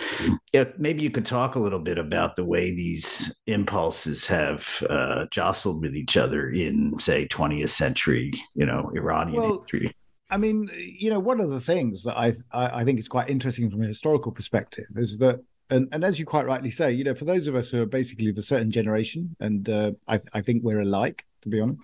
yeah, 0.52 0.64
maybe 0.78 1.02
you 1.02 1.11
could 1.11 1.26
talk 1.26 1.54
a 1.54 1.59
little 1.59 1.78
bit 1.78 1.99
about 1.99 2.37
the 2.37 2.45
way 2.45 2.75
these 2.75 3.35
impulses 3.47 4.26
have 4.26 4.83
uh, 4.88 5.26
jostled 5.30 5.83
with 5.83 5.95
each 5.95 6.16
other 6.16 6.50
in, 6.50 6.99
say, 6.99 7.28
20th 7.28 7.68
century, 7.68 8.33
you 8.54 8.64
know, 8.64 8.90
Iranian 8.95 9.42
well, 9.42 9.61
history. 9.61 9.95
I 10.30 10.38
mean, 10.38 10.71
you 10.75 11.11
know, 11.11 11.21
one 11.21 11.40
of 11.40 11.50
the 11.50 11.61
things 11.61 12.02
that 12.04 12.16
I, 12.16 12.33
I 12.52 12.85
think 12.85 12.99
is 12.99 13.09
quite 13.09 13.28
interesting 13.28 13.71
from 13.71 13.83
a 13.83 13.87
historical 13.87 14.33
perspective 14.33 14.87
is 14.97 15.18
that 15.18 15.40
and, 15.68 15.88
and 15.90 16.04
as 16.04 16.16
you 16.16 16.25
quite 16.25 16.47
rightly 16.47 16.71
say, 16.71 16.92
you 16.92 17.02
know, 17.02 17.14
for 17.14 17.25
those 17.25 17.49
of 17.49 17.56
us 17.56 17.71
who 17.71 17.83
are 17.83 17.87
basically 17.87 18.28
of 18.28 18.38
a 18.38 18.42
certain 18.42 18.71
generation, 18.71 19.35
and 19.40 19.68
uh, 19.68 19.90
I, 20.06 20.21
I 20.33 20.40
think 20.40 20.62
we're 20.62 20.78
alike, 20.78 21.25
to 21.46 21.50
be 21.50 21.60
honest, 21.60 21.80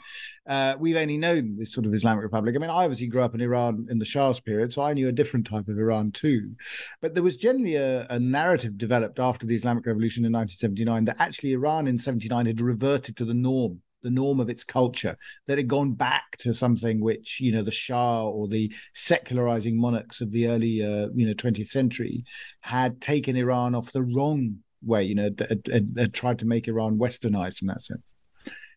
uh, 0.47 0.75
we've 0.79 0.97
only 0.97 1.17
known 1.17 1.57
this 1.57 1.73
sort 1.73 1.87
of 1.87 1.95
Islamic 1.95 2.23
Republic. 2.23 2.55
I 2.55 2.59
mean, 2.59 2.71
I 2.71 2.85
obviously 2.85 3.07
grew 3.07 3.23
up 3.23 3.35
in 3.35 3.41
Iran 3.41 3.87
in 3.89 3.99
the 3.99 4.05
Shah's 4.05 4.41
period, 4.41 4.73
so 4.73 4.83
I 4.83 4.93
knew 4.93 5.09
a 5.09 5.13
different 5.13 5.47
type 5.47 5.69
of 5.69 5.79
Iran 5.79 6.11
too. 6.11 6.55
But 7.01 7.15
there 7.15 7.23
was 7.23 7.37
generally 7.37 7.77
a, 7.77 8.07
a 8.11 8.19
narrative 8.19 8.77
developed 8.77 9.21
after 9.21 9.47
the 9.47 9.55
Islamic 9.55 9.87
Revolution 9.87 10.25
in 10.25 10.33
1979 10.33 11.05
that 11.05 11.17
actually 11.21 11.53
Iran 11.53 11.87
in 11.87 11.99
79 11.99 12.47
had 12.47 12.61
reverted 12.61 13.17
to 13.17 13.25
the 13.25 13.35
norm 13.35 13.81
the 14.03 14.11
norm 14.11 14.41
of 14.41 14.51
its 14.51 14.65
culture, 14.65 15.17
that 15.47 15.53
it 15.53 15.59
had 15.59 15.69
gone 15.69 15.93
back 15.93 16.37
to 16.37 16.53
something 16.53 17.01
which, 17.01 17.39
you 17.41 17.53
know, 17.53 17.63
the 17.63 17.71
Shah 17.71 18.27
or 18.27 18.49
the 18.49 18.75
secularizing 18.95 19.81
monarchs 19.81 20.21
of 20.21 20.33
the 20.33 20.49
early, 20.49 20.83
uh, 20.83 21.07
you 21.15 21.25
know, 21.25 21.35
20th 21.35 21.69
century 21.69 22.25
had 22.63 23.01
taken 23.01 23.37
Iran 23.37 23.77
off 23.77 23.93
the 23.93 24.03
wrong 24.03 24.57
way, 24.83 25.05
you 25.05 25.15
know, 25.15 25.31
had, 25.39 25.63
had, 25.71 25.95
had 25.97 26.13
tried 26.13 26.41
to 26.41 26.47
make 26.47 26.67
Iran 26.67 26.99
westernized 26.99 27.63
in 27.63 27.69
that 27.69 27.83
sense. 27.83 28.13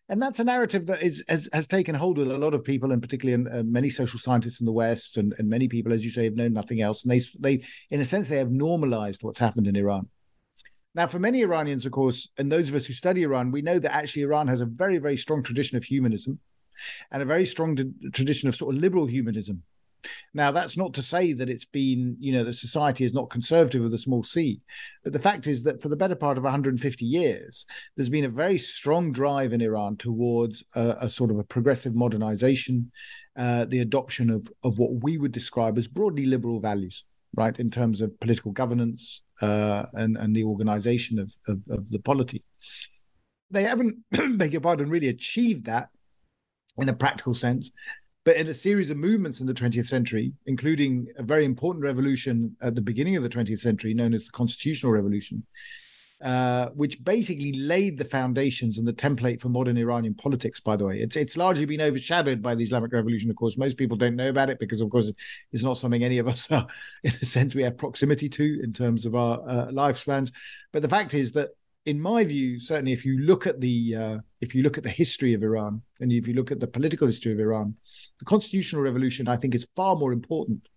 And 0.08 0.22
that's 0.22 0.38
a 0.38 0.44
narrative 0.44 0.86
that 0.86 1.02
is 1.02 1.24
has, 1.28 1.48
has 1.52 1.66
taken 1.66 1.94
hold 1.94 2.18
with 2.18 2.30
a 2.30 2.38
lot 2.38 2.54
of 2.54 2.62
people, 2.62 2.92
and 2.92 3.02
particularly 3.02 3.34
in, 3.34 3.48
uh, 3.48 3.62
many 3.64 3.90
social 3.90 4.20
scientists 4.20 4.60
in 4.60 4.66
the 4.66 4.72
West, 4.72 5.16
and, 5.16 5.34
and 5.38 5.48
many 5.48 5.66
people, 5.66 5.92
as 5.92 6.04
you 6.04 6.10
say, 6.12 6.24
have 6.24 6.36
known 6.36 6.52
nothing 6.52 6.80
else. 6.80 7.04
And 7.04 7.10
they, 7.10 7.20
they, 7.40 7.64
in 7.90 8.00
a 8.00 8.04
sense, 8.04 8.28
they 8.28 8.36
have 8.36 8.50
normalized 8.50 9.24
what's 9.24 9.38
happened 9.38 9.66
in 9.66 9.74
Iran. 9.74 10.08
Now, 10.94 11.06
for 11.06 11.18
many 11.18 11.42
Iranians, 11.42 11.84
of 11.84 11.92
course, 11.92 12.30
and 12.38 12.50
those 12.50 12.68
of 12.68 12.74
us 12.74 12.86
who 12.86 12.94
study 12.94 13.22
Iran, 13.24 13.50
we 13.50 13.62
know 13.62 13.78
that 13.78 13.94
actually 13.94 14.22
Iran 14.22 14.48
has 14.48 14.60
a 14.60 14.66
very, 14.66 14.98
very 14.98 15.16
strong 15.16 15.42
tradition 15.42 15.76
of 15.76 15.84
humanism 15.84 16.38
and 17.10 17.22
a 17.22 17.26
very 17.26 17.44
strong 17.44 17.76
tradition 18.14 18.48
of 18.48 18.56
sort 18.56 18.74
of 18.74 18.80
liberal 18.80 19.06
humanism. 19.06 19.62
Now, 20.34 20.52
that's 20.52 20.76
not 20.76 20.94
to 20.94 21.02
say 21.02 21.32
that 21.32 21.48
it's 21.48 21.64
been, 21.64 22.16
you 22.20 22.32
know, 22.32 22.44
the 22.44 22.52
society 22.52 23.04
is 23.04 23.12
not 23.12 23.30
conservative 23.30 23.82
with 23.82 23.94
a 23.94 23.98
small 23.98 24.22
c, 24.22 24.60
but 25.02 25.12
the 25.12 25.18
fact 25.18 25.46
is 25.46 25.62
that 25.64 25.82
for 25.82 25.88
the 25.88 25.96
better 25.96 26.14
part 26.14 26.38
of 26.38 26.44
150 26.44 27.04
years, 27.04 27.66
there's 27.96 28.10
been 28.10 28.24
a 28.24 28.28
very 28.28 28.58
strong 28.58 29.12
drive 29.12 29.52
in 29.52 29.60
Iran 29.60 29.96
towards 29.96 30.62
a, 30.74 30.96
a 31.02 31.10
sort 31.10 31.30
of 31.30 31.38
a 31.38 31.44
progressive 31.44 31.94
modernization, 31.94 32.90
uh, 33.36 33.64
the 33.64 33.80
adoption 33.80 34.30
of, 34.30 34.48
of 34.62 34.78
what 34.78 35.02
we 35.02 35.18
would 35.18 35.32
describe 35.32 35.78
as 35.78 35.88
broadly 35.88 36.26
liberal 36.26 36.60
values 36.60 37.04
right, 37.36 37.58
in 37.60 37.70
terms 37.70 38.00
of 38.00 38.18
political 38.20 38.50
governance 38.50 39.22
uh, 39.42 39.84
and 39.92 40.16
and 40.16 40.34
the 40.34 40.44
organisation 40.44 41.18
of, 41.18 41.34
of, 41.46 41.60
of 41.70 41.90
the 41.90 41.98
polity. 42.00 42.42
They 43.50 43.62
haven't, 43.62 43.96
beg 44.38 44.52
your 44.52 44.60
pardon, 44.60 44.90
really 44.90 45.08
achieved 45.08 45.66
that 45.66 45.88
in 46.78 46.88
a 46.88 46.94
practical 46.94 47.34
sense. 47.34 47.70
But 48.26 48.38
in 48.38 48.48
a 48.48 48.54
series 48.54 48.90
of 48.90 48.96
movements 48.96 49.38
in 49.38 49.46
the 49.46 49.54
20th 49.54 49.86
century, 49.86 50.32
including 50.46 51.06
a 51.16 51.22
very 51.22 51.44
important 51.44 51.84
revolution 51.84 52.56
at 52.60 52.74
the 52.74 52.80
beginning 52.80 53.14
of 53.14 53.22
the 53.22 53.28
20th 53.28 53.60
century, 53.60 53.94
known 53.94 54.12
as 54.12 54.24
the 54.24 54.32
Constitutional 54.32 54.90
Revolution, 54.90 55.44
uh, 56.24 56.70
which 56.70 57.04
basically 57.04 57.52
laid 57.52 57.96
the 57.96 58.04
foundations 58.04 58.78
and 58.78 58.88
the 58.88 58.92
template 58.92 59.40
for 59.40 59.48
modern 59.48 59.76
Iranian 59.76 60.14
politics. 60.14 60.58
By 60.58 60.74
the 60.74 60.86
way, 60.86 60.98
it's 60.98 61.14
it's 61.14 61.36
largely 61.36 61.66
been 61.66 61.80
overshadowed 61.80 62.42
by 62.42 62.56
the 62.56 62.64
Islamic 62.64 62.92
Revolution. 62.92 63.30
Of 63.30 63.36
course, 63.36 63.56
most 63.56 63.76
people 63.76 63.96
don't 63.96 64.16
know 64.16 64.28
about 64.28 64.50
it 64.50 64.58
because, 64.58 64.80
of 64.80 64.90
course, 64.90 65.12
it's 65.52 65.62
not 65.62 65.76
something 65.76 66.02
any 66.02 66.18
of 66.18 66.26
us 66.26 66.50
are, 66.50 66.66
in 67.04 67.12
a 67.22 67.24
sense, 67.24 67.54
we 67.54 67.62
have 67.62 67.78
proximity 67.78 68.28
to 68.30 68.60
in 68.60 68.72
terms 68.72 69.06
of 69.06 69.14
our 69.14 69.38
uh, 69.48 69.66
lifespans. 69.68 70.32
But 70.72 70.82
the 70.82 70.88
fact 70.88 71.14
is 71.14 71.30
that, 71.32 71.50
in 71.86 72.00
my 72.00 72.24
view, 72.24 72.58
certainly, 72.58 72.92
if 72.92 73.04
you 73.04 73.20
look 73.20 73.46
at 73.46 73.60
the 73.60 73.94
uh, 73.94 74.18
if 74.40 74.54
you 74.54 74.62
look 74.62 74.76
at 74.76 74.84
the 74.84 74.90
history 74.90 75.34
of 75.34 75.42
Iran 75.42 75.80
and 76.00 76.12
if 76.12 76.26
you 76.26 76.34
look 76.34 76.50
at 76.50 76.58
the 76.58 76.66
political 76.66 77.06
history 77.06 77.32
of 77.32 77.38
Iran, 77.38 77.76
the 78.18 78.24
constitutional 78.24 78.82
revolution, 78.82 79.28
I 79.28 79.36
think, 79.36 79.54
is 79.54 79.68
far 79.76 79.94
more 79.94 80.12
important 80.12 80.68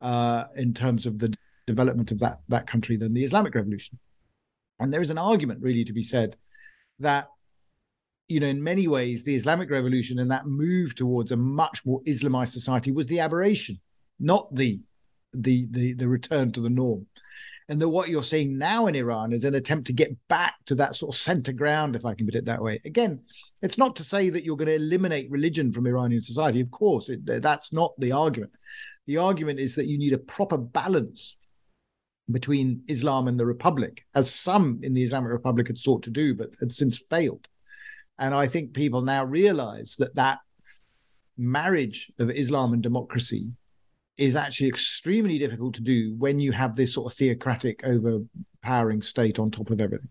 uh, 0.00 0.44
in 0.56 0.72
terms 0.72 1.04
of 1.04 1.18
the 1.18 1.34
development 1.66 2.10
of 2.10 2.18
that 2.20 2.38
that 2.48 2.66
country 2.66 2.96
than 2.96 3.12
the 3.12 3.22
Islamic 3.22 3.54
Revolution. 3.54 3.98
And 4.80 4.92
there 4.92 5.02
is 5.02 5.10
an 5.10 5.18
argument 5.18 5.62
really 5.62 5.84
to 5.84 5.92
be 5.92 6.02
said 6.02 6.36
that, 7.00 7.28
you 8.28 8.40
know, 8.40 8.46
in 8.46 8.62
many 8.62 8.88
ways, 8.88 9.24
the 9.24 9.34
Islamic 9.34 9.70
Revolution 9.70 10.18
and 10.18 10.30
that 10.30 10.46
move 10.46 10.94
towards 10.94 11.32
a 11.32 11.36
much 11.36 11.84
more 11.84 12.00
Islamized 12.06 12.52
society 12.52 12.92
was 12.92 13.06
the 13.06 13.20
aberration, 13.20 13.78
not 14.18 14.54
the 14.54 14.80
the 15.34 15.66
the, 15.70 15.92
the 15.92 16.08
return 16.08 16.50
to 16.52 16.62
the 16.62 16.70
norm. 16.70 17.06
And 17.68 17.80
that 17.80 17.88
what 17.88 18.08
you're 18.08 18.22
seeing 18.22 18.58
now 18.58 18.86
in 18.86 18.94
Iran 18.94 19.32
is 19.32 19.44
an 19.44 19.56
attempt 19.56 19.88
to 19.88 19.92
get 19.92 20.16
back 20.28 20.54
to 20.66 20.76
that 20.76 20.94
sort 20.94 21.14
of 21.14 21.18
center 21.18 21.52
ground, 21.52 21.96
if 21.96 22.04
I 22.04 22.14
can 22.14 22.26
put 22.26 22.36
it 22.36 22.44
that 22.44 22.62
way. 22.62 22.80
Again, 22.84 23.20
it's 23.60 23.76
not 23.76 23.96
to 23.96 24.04
say 24.04 24.30
that 24.30 24.44
you're 24.44 24.56
going 24.56 24.68
to 24.68 24.76
eliminate 24.76 25.30
religion 25.30 25.72
from 25.72 25.86
Iranian 25.86 26.22
society. 26.22 26.60
Of 26.60 26.70
course, 26.70 27.08
it, 27.08 27.26
that's 27.26 27.72
not 27.72 27.92
the 27.98 28.12
argument. 28.12 28.52
The 29.06 29.16
argument 29.16 29.58
is 29.58 29.74
that 29.74 29.88
you 29.88 29.98
need 29.98 30.12
a 30.12 30.18
proper 30.18 30.56
balance 30.56 31.36
between 32.30 32.82
Islam 32.88 33.28
and 33.28 33.38
the 33.38 33.46
Republic, 33.46 34.04
as 34.14 34.32
some 34.32 34.80
in 34.82 34.94
the 34.94 35.02
Islamic 35.02 35.30
Republic 35.30 35.66
had 35.66 35.78
sought 35.78 36.02
to 36.04 36.10
do, 36.10 36.34
but 36.34 36.50
had 36.60 36.72
since 36.72 36.98
failed. 36.98 37.46
And 38.18 38.34
I 38.34 38.46
think 38.46 38.74
people 38.74 39.02
now 39.02 39.24
realize 39.24 39.96
that 39.98 40.14
that 40.14 40.38
marriage 41.36 42.12
of 42.18 42.30
Islam 42.30 42.72
and 42.72 42.82
democracy 42.82 43.50
is 44.18 44.36
actually 44.36 44.68
extremely 44.68 45.38
difficult 45.38 45.74
to 45.74 45.82
do 45.82 46.14
when 46.18 46.40
you 46.40 46.52
have 46.52 46.74
this 46.74 46.94
sort 46.94 47.12
of 47.12 47.18
theocratic 47.18 47.84
overpowering 47.84 49.02
state 49.02 49.38
on 49.38 49.50
top 49.50 49.70
of 49.70 49.80
everything. 49.80 50.08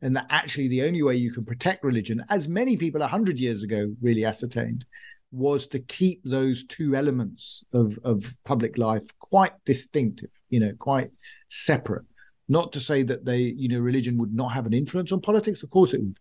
And 0.00 0.14
that 0.16 0.26
actually 0.30 0.68
the 0.68 0.82
only 0.84 1.02
way 1.02 1.16
you 1.16 1.32
can 1.32 1.44
protect 1.44 1.82
religion, 1.82 2.22
as 2.30 2.46
many 2.46 2.76
people 2.76 3.00
100 3.00 3.38
years 3.40 3.64
ago 3.64 3.92
really 4.00 4.24
ascertained, 4.24 4.84
was 5.32 5.66
to 5.66 5.80
keep 5.80 6.22
those 6.24 6.64
two 6.66 6.94
elements 6.94 7.64
of, 7.72 7.98
of 8.04 8.32
public 8.44 8.78
life 8.78 9.06
quite 9.18 9.52
distinctive, 9.64 10.30
you 10.48 10.60
know, 10.60 10.72
quite 10.78 11.10
separate. 11.48 12.04
Not 12.48 12.72
to 12.72 12.80
say 12.80 13.02
that 13.02 13.24
they, 13.24 13.38
you 13.40 13.68
know, 13.68 13.78
religion 13.80 14.16
would 14.18 14.34
not 14.34 14.52
have 14.52 14.66
an 14.66 14.72
influence 14.72 15.12
on 15.12 15.20
politics, 15.20 15.62
of 15.62 15.70
course 15.70 15.92
it 15.92 16.00
would, 16.00 16.18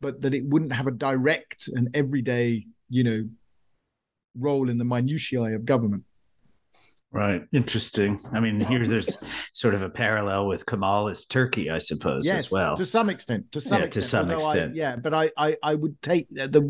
but 0.00 0.22
that 0.22 0.32
it 0.32 0.46
wouldn't 0.46 0.72
have 0.72 0.86
a 0.86 0.92
direct 0.92 1.68
and 1.68 1.90
everyday, 1.94 2.64
you 2.88 3.04
know, 3.04 3.28
role 4.38 4.70
in 4.70 4.78
the 4.78 4.84
minutiae 4.84 5.54
of 5.54 5.64
government. 5.64 6.04
Right. 7.12 7.42
Interesting. 7.52 8.20
I 8.32 8.38
mean, 8.38 8.60
here 8.60 8.86
there's 8.86 9.18
sort 9.52 9.74
of 9.74 9.82
a 9.82 9.90
parallel 9.90 10.46
with 10.46 10.64
Kemalist 10.64 11.28
Turkey, 11.28 11.68
I 11.68 11.78
suppose, 11.78 12.24
yes, 12.24 12.44
as 12.46 12.50
well. 12.52 12.76
To 12.76 12.86
some 12.86 13.10
extent. 13.10 13.50
To 13.50 13.60
some 13.60 13.80
yeah, 13.80 13.86
extent. 13.86 14.04
To 14.04 14.08
some 14.08 14.30
extent. 14.30 14.72
I, 14.72 14.76
yeah, 14.76 14.94
but 14.94 15.12
I, 15.12 15.30
I, 15.36 15.56
I 15.60 15.74
would 15.74 16.00
take 16.02 16.28
uh, 16.40 16.46
the 16.46 16.60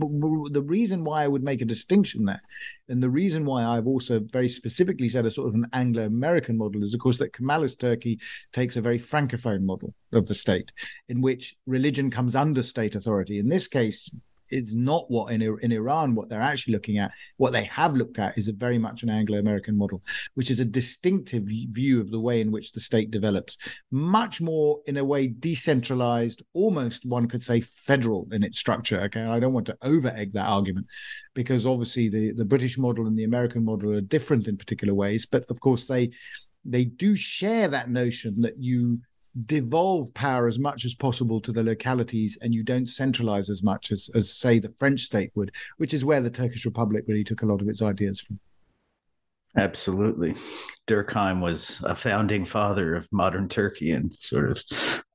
the 0.51 0.63
reason 0.63 1.05
why 1.05 1.25
I 1.25 1.29
would 1.29 1.43
make 1.43 1.61
a 1.61 1.67
distinction 1.67 2.25
there, 2.25 2.41
and 2.89 3.03
the 3.03 3.11
reason 3.11 3.45
why 3.45 3.65
I've 3.65 3.87
also 3.87 4.19
very 4.33 4.49
specifically 4.49 5.11
said 5.11 5.27
a 5.27 5.31
sort 5.31 5.49
of 5.49 5.55
an 5.57 5.67
Anglo-American 5.75 6.57
model 6.57 6.83
is, 6.83 6.95
of 6.95 7.01
course, 7.01 7.19
that 7.19 7.35
Kemalist 7.35 7.79
Turkey 7.79 8.19
takes 8.51 8.77
a 8.77 8.81
very 8.81 8.99
francophone 8.99 9.65
model 9.65 9.93
of 10.13 10.27
the 10.27 10.35
state, 10.35 10.73
in 11.11 11.21
which 11.21 11.55
religion 11.67 12.11
comes 12.11 12.35
under 12.35 12.63
state 12.63 12.95
authority. 12.95 13.39
In 13.39 13.51
this 13.51 13.69
case, 13.69 14.11
is 14.51 14.75
not 14.75 15.11
what 15.11 15.33
in 15.33 15.43
in 15.63 15.73
Iran 15.73 16.15
what 16.15 16.29
they're 16.29 16.41
actually 16.41 16.75
looking 16.75 16.99
at. 16.99 17.13
What 17.37 17.53
they 17.53 17.65
have 17.65 17.95
looked 17.95 18.19
at 18.19 18.39
is 18.39 18.49
a 18.49 18.53
very 18.53 18.79
much 18.79 19.03
an 19.03 19.11
Anglo-American 19.11 19.77
model, 19.77 20.03
which 20.35 20.51
is 20.51 20.61
a 20.61 20.65
distinctive 20.65 21.45
view 21.45 22.01
of 22.01 22.11
the 22.11 22.21
way 22.21 22.41
in 22.41 22.51
which 22.51 22.73
the 22.73 22.81
state 22.81 23.11
develops, 23.11 23.57
much 23.91 24.41
more 24.41 24.81
in 24.87 24.97
a 24.97 25.05
way 25.05 25.29
decentralized, 25.29 26.43
almost 26.53 27.05
one 27.07 27.29
could 27.29 27.43
say 27.43 27.61
federal 27.61 28.29
in 28.33 28.43
its 28.43 28.59
structure. 28.59 29.01
Okay, 29.03 29.23
I 29.23 29.41
don't 29.41 29.55
want 29.55 29.67
to 29.67 29.79
over 29.83 30.09
egg 30.09 30.33
that 30.35 30.49
argument 30.49 30.87
because 31.35 31.67
obviously 31.67 32.09
the 32.09 32.33
the 32.33 32.45
British 32.45 32.79
model 32.79 33.07
and 33.07 33.19
the 33.19 33.25
American 33.25 33.65
model 33.65 33.93
are 33.93 34.01
different 34.01 34.49
in 34.49 34.57
particular 34.57 34.95
ways, 34.95 35.27
but 35.27 35.45
of 35.49 35.61
course 35.61 35.87
they 35.87 36.11
they 36.65 36.85
do 36.85 37.17
share 37.17 37.69
that 37.69 37.91
notion 37.91 38.41
that 38.43 38.59
you 38.59 39.01
devolve 39.47 40.13
power 40.15 40.49
as 40.49 40.59
much 40.59 40.85
as 40.85 40.95
possible 40.95 41.41
to 41.41 41.53
the 41.53 41.63
localities 41.63 42.37
and 42.43 42.55
you 42.55 42.63
don't 42.63 42.89
centralize 42.89 43.49
as 43.49 43.63
much 43.63 43.93
as, 43.93 44.11
as 44.15 44.33
say 44.33 44.59
the 44.59 44.75
french 44.79 45.03
state 45.03 45.31
would 45.37 45.53
which 45.77 45.95
is 45.95 46.05
where 46.05 46.21
the 46.21 46.31
turkish 46.31 46.65
republic 46.65 47.05
really 47.07 47.25
took 47.25 47.43
a 47.43 47.47
lot 47.47 47.61
of 47.61 47.69
its 47.69 47.83
ideas 47.83 48.21
from. 48.21 48.39
Absolutely. 49.57 50.37
Durkheim 50.87 51.41
was 51.41 51.81
a 51.83 51.97
founding 51.97 52.45
father 52.45 52.95
of 52.95 53.09
modern 53.11 53.49
turkey 53.49 53.91
in 53.91 54.13
sort 54.13 54.49
of 54.49 54.63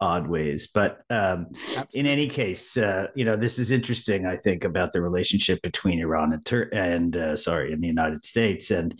odd 0.01 0.27
ways. 0.27 0.67
But 0.67 1.01
um, 1.09 1.47
in 1.93 2.05
any 2.05 2.27
case 2.27 2.75
uh, 2.75 3.07
you 3.15 3.23
know 3.23 3.35
this 3.35 3.59
is 3.59 3.71
interesting 3.71 4.25
i 4.25 4.35
think 4.35 4.63
about 4.63 4.91
the 4.91 5.01
relationship 5.01 5.61
between 5.61 5.99
iran 5.99 6.33
and 6.33 6.45
Tur- 6.45 6.69
and 6.73 7.15
uh, 7.15 7.37
sorry 7.37 7.71
in 7.71 7.81
the 7.81 7.87
united 7.87 8.25
states. 8.25 8.71
And 8.71 8.99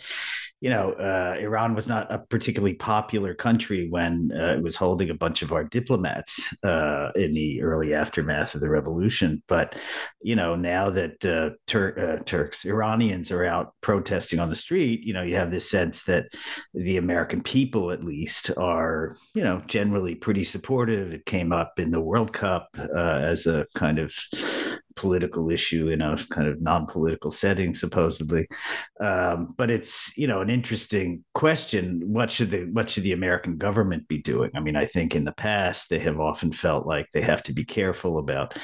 you 0.61 0.69
know, 0.69 0.93
uh, 0.93 1.35
Iran 1.39 1.75
was 1.75 1.87
not 1.87 2.11
a 2.11 2.19
particularly 2.19 2.73
popular 2.73 3.33
country 3.33 3.89
when 3.89 4.31
uh, 4.33 4.55
it 4.57 4.63
was 4.63 4.75
holding 4.75 5.09
a 5.09 5.13
bunch 5.13 5.41
of 5.41 5.51
our 5.51 5.63
diplomats 5.63 6.55
uh, 6.63 7.11
in 7.15 7.33
the 7.33 7.61
early 7.61 7.93
aftermath 7.93 8.55
of 8.55 8.61
the 8.61 8.69
revolution. 8.69 9.43
But, 9.47 9.75
you 10.21 10.35
know, 10.35 10.55
now 10.55 10.89
that 10.89 11.23
uh, 11.25 11.55
Tur- 11.67 11.99
uh, 11.99 12.23
Turks, 12.23 12.65
Iranians 12.65 13.31
are 13.31 13.43
out 13.43 13.73
protesting 13.81 14.39
on 14.39 14.49
the 14.49 14.55
street, 14.55 15.01
you 15.01 15.13
know, 15.13 15.23
you 15.23 15.35
have 15.35 15.51
this 15.51 15.69
sense 15.69 16.03
that 16.03 16.27
the 16.73 16.97
American 16.97 17.43
people, 17.43 17.91
at 17.91 18.03
least, 18.03 18.49
are, 18.57 19.17
you 19.33 19.43
know, 19.43 19.61
generally 19.67 20.15
pretty 20.15 20.43
supportive. 20.43 21.11
It 21.11 21.25
came 21.25 21.51
up 21.51 21.73
in 21.77 21.91
the 21.91 22.01
World 22.01 22.33
Cup 22.33 22.69
uh, 22.79 23.19
as 23.21 23.45
a 23.45 23.67
kind 23.75 23.99
of 23.99 24.13
political 24.95 25.49
issue 25.49 25.89
in 25.89 26.01
a 26.01 26.17
kind 26.29 26.47
of 26.47 26.61
non-political 26.61 27.31
setting 27.31 27.73
supposedly. 27.73 28.47
Um, 29.01 29.53
but 29.57 29.69
it's 29.69 30.15
you 30.17 30.27
know 30.27 30.41
an 30.41 30.49
interesting 30.49 31.23
question. 31.33 32.01
What 32.05 32.31
should 32.31 32.51
the 32.51 32.65
what 32.71 32.89
should 32.89 33.03
the 33.03 33.13
american 33.13 33.57
government 33.57 34.07
be 34.07 34.21
doing? 34.21 34.51
I 34.55 34.59
mean 34.59 34.75
i 34.75 34.85
think 34.85 35.15
in 35.15 35.25
the 35.25 35.31
past 35.31 35.89
they 35.89 35.99
have 35.99 36.19
often 36.19 36.51
felt 36.51 36.85
like 36.85 37.07
they 37.13 37.21
have 37.21 37.43
to 37.43 37.53
be 37.53 37.65
careful 37.65 38.17
about 38.19 38.57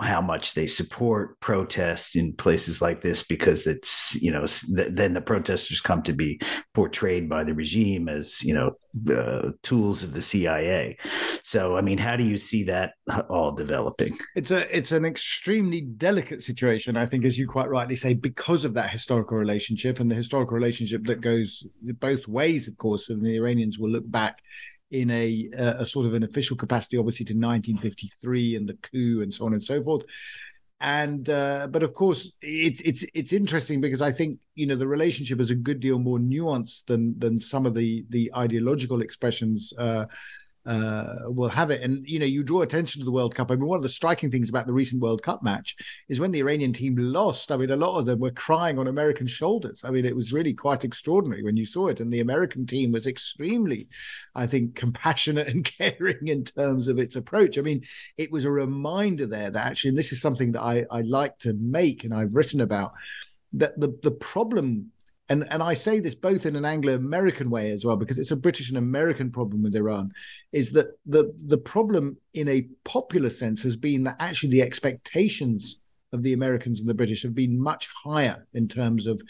how 0.00 0.20
much 0.20 0.54
they 0.54 0.66
support 0.66 1.38
protest 1.40 2.16
in 2.16 2.32
places 2.32 2.80
like 2.80 3.00
this 3.00 3.22
because 3.22 3.66
it's 3.66 4.14
you 4.20 4.30
know 4.30 4.44
then 4.68 5.14
the 5.14 5.20
protesters 5.20 5.80
come 5.80 6.02
to 6.02 6.12
be 6.12 6.40
portrayed 6.74 7.28
by 7.28 7.44
the 7.44 7.54
regime 7.54 8.08
as 8.08 8.42
you 8.42 8.54
know 8.54 8.72
uh, 9.14 9.50
tools 9.62 10.02
of 10.02 10.12
the 10.12 10.22
cia 10.22 10.96
so 11.42 11.76
i 11.76 11.80
mean 11.80 11.98
how 11.98 12.16
do 12.16 12.24
you 12.24 12.38
see 12.38 12.64
that 12.64 12.92
all 13.28 13.52
developing? 13.52 14.16
It's 14.34 14.50
a 14.50 14.76
it's 14.76 14.92
an 14.92 15.04
extremely 15.20 15.82
delicate 15.82 16.42
situation, 16.42 16.96
I 16.96 17.04
think, 17.04 17.26
as 17.26 17.38
you 17.38 17.46
quite 17.46 17.68
rightly 17.68 17.94
say, 17.94 18.14
because 18.14 18.64
of 18.64 18.72
that 18.72 18.88
historical 18.88 19.36
relationship 19.36 20.00
and 20.00 20.10
the 20.10 20.14
historical 20.14 20.54
relationship 20.54 21.04
that 21.04 21.20
goes 21.20 21.66
both 21.82 22.26
ways, 22.26 22.68
of 22.68 22.78
course. 22.78 23.10
And 23.10 23.22
the 23.22 23.36
Iranians 23.36 23.78
will 23.78 23.90
look 23.90 24.10
back 24.10 24.38
in 24.90 25.10
a, 25.10 25.50
a 25.58 25.86
sort 25.86 26.06
of 26.06 26.14
an 26.14 26.22
official 26.22 26.56
capacity, 26.56 26.96
obviously, 26.96 27.26
to 27.26 27.34
1953 27.34 28.56
and 28.56 28.66
the 28.66 28.78
coup 28.82 29.20
and 29.20 29.32
so 29.32 29.44
on 29.44 29.52
and 29.52 29.62
so 29.62 29.84
forth. 29.84 30.06
And 30.80 31.28
uh, 31.28 31.68
but 31.70 31.82
of 31.82 31.92
course, 31.92 32.32
it's 32.40 32.80
it's 32.80 33.04
it's 33.12 33.34
interesting 33.34 33.82
because 33.82 34.00
I 34.00 34.12
think 34.12 34.38
you 34.54 34.66
know 34.66 34.76
the 34.76 34.88
relationship 34.88 35.38
is 35.38 35.50
a 35.50 35.54
good 35.54 35.80
deal 35.80 35.98
more 35.98 36.18
nuanced 36.18 36.86
than 36.86 37.18
than 37.18 37.38
some 37.38 37.66
of 37.66 37.74
the 37.74 38.06
the 38.08 38.32
ideological 38.34 39.02
expressions. 39.02 39.74
Uh, 39.78 40.06
uh, 40.66 41.14
will 41.26 41.48
have 41.48 41.70
it. 41.70 41.82
And 41.82 42.06
you 42.06 42.18
know, 42.18 42.26
you 42.26 42.42
draw 42.42 42.62
attention 42.62 43.00
to 43.00 43.04
the 43.04 43.12
World 43.12 43.34
Cup. 43.34 43.50
I 43.50 43.56
mean, 43.56 43.66
one 43.66 43.78
of 43.78 43.82
the 43.82 43.88
striking 43.88 44.30
things 44.30 44.50
about 44.50 44.66
the 44.66 44.72
recent 44.72 45.00
World 45.00 45.22
Cup 45.22 45.42
match 45.42 45.76
is 46.08 46.20
when 46.20 46.32
the 46.32 46.40
Iranian 46.40 46.72
team 46.72 46.96
lost. 46.96 47.50
I 47.50 47.56
mean, 47.56 47.70
a 47.70 47.76
lot 47.76 47.98
of 47.98 48.06
them 48.06 48.20
were 48.20 48.30
crying 48.30 48.78
on 48.78 48.86
American 48.86 49.26
shoulders. 49.26 49.82
I 49.84 49.90
mean, 49.90 50.04
it 50.04 50.14
was 50.14 50.32
really 50.32 50.52
quite 50.52 50.84
extraordinary 50.84 51.42
when 51.42 51.56
you 51.56 51.64
saw 51.64 51.88
it. 51.88 52.00
And 52.00 52.12
the 52.12 52.20
American 52.20 52.66
team 52.66 52.92
was 52.92 53.06
extremely, 53.06 53.88
I 54.34 54.46
think, 54.46 54.74
compassionate 54.74 55.48
and 55.48 55.64
caring 55.64 56.28
in 56.28 56.44
terms 56.44 56.88
of 56.88 56.98
its 56.98 57.16
approach. 57.16 57.58
I 57.58 57.62
mean, 57.62 57.82
it 58.18 58.30
was 58.30 58.44
a 58.44 58.50
reminder 58.50 59.26
there 59.26 59.50
that 59.50 59.66
actually, 59.66 59.90
and 59.90 59.98
this 59.98 60.12
is 60.12 60.20
something 60.20 60.52
that 60.52 60.62
I, 60.62 60.84
I 60.90 61.00
like 61.02 61.38
to 61.40 61.54
make 61.54 62.04
and 62.04 62.12
I've 62.12 62.34
written 62.34 62.60
about, 62.60 62.92
that 63.52 63.78
the 63.80 63.98
the 64.02 64.12
problem 64.12 64.92
and 65.30 65.50
and 65.50 65.62
I 65.62 65.74
say 65.74 66.00
this 66.00 66.14
both 66.14 66.44
in 66.44 66.56
an 66.56 66.64
Anglo-American 66.64 67.48
way 67.50 67.70
as 67.70 67.84
well 67.84 67.96
because 67.96 68.18
it's 68.18 68.32
a 68.32 68.36
British 68.36 68.68
and 68.68 68.76
American 68.76 69.30
problem 69.30 69.62
with 69.62 69.74
Iran, 69.76 70.12
is 70.52 70.72
that 70.72 70.88
the 71.06 71.32
the 71.46 71.58
problem 71.58 72.16
in 72.34 72.48
a 72.48 72.66
popular 72.84 73.30
sense 73.30 73.62
has 73.62 73.76
been 73.76 74.02
that 74.02 74.16
actually 74.18 74.50
the 74.50 74.62
expectations 74.62 75.78
of 76.12 76.22
the 76.22 76.32
Americans 76.32 76.80
and 76.80 76.88
the 76.88 76.94
British 76.94 77.22
have 77.22 77.34
been 77.34 77.58
much 77.58 77.88
higher 78.04 78.46
in 78.54 78.66
terms 78.66 79.06
of 79.06 79.22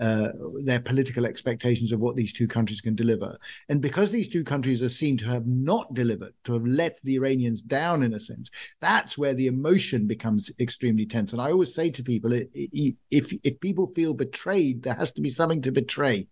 uh, 0.00 0.28
their 0.64 0.80
political 0.80 1.26
expectations 1.26 1.92
of 1.92 2.00
what 2.00 2.16
these 2.16 2.32
two 2.32 2.48
countries 2.48 2.80
can 2.80 2.94
deliver. 2.94 3.38
And 3.68 3.80
because 3.80 4.10
these 4.10 4.28
two 4.28 4.44
countries 4.44 4.82
are 4.82 4.88
seen 4.88 5.16
to 5.18 5.26
have 5.26 5.46
not 5.46 5.92
delivered, 5.92 6.32
to 6.44 6.54
have 6.54 6.64
let 6.64 6.98
the 7.04 7.16
Iranians 7.16 7.60
down 7.60 8.02
in 8.02 8.14
a 8.14 8.20
sense, 8.20 8.50
that's 8.80 9.18
where 9.18 9.34
the 9.34 9.46
emotion 9.46 10.06
becomes 10.06 10.50
extremely 10.58 11.06
tense. 11.06 11.32
And 11.32 11.42
I 11.42 11.50
always 11.50 11.74
say 11.74 11.90
to 11.90 12.02
people, 12.02 12.32
if 12.32 12.94
if 13.10 13.60
people 13.60 13.88
feel 13.88 14.14
betrayed, 14.14 14.82
there 14.82 14.94
has 14.94 15.12
to 15.12 15.20
be 15.20 15.30
something 15.30 15.62
to 15.62 15.72
betray. 15.72 16.28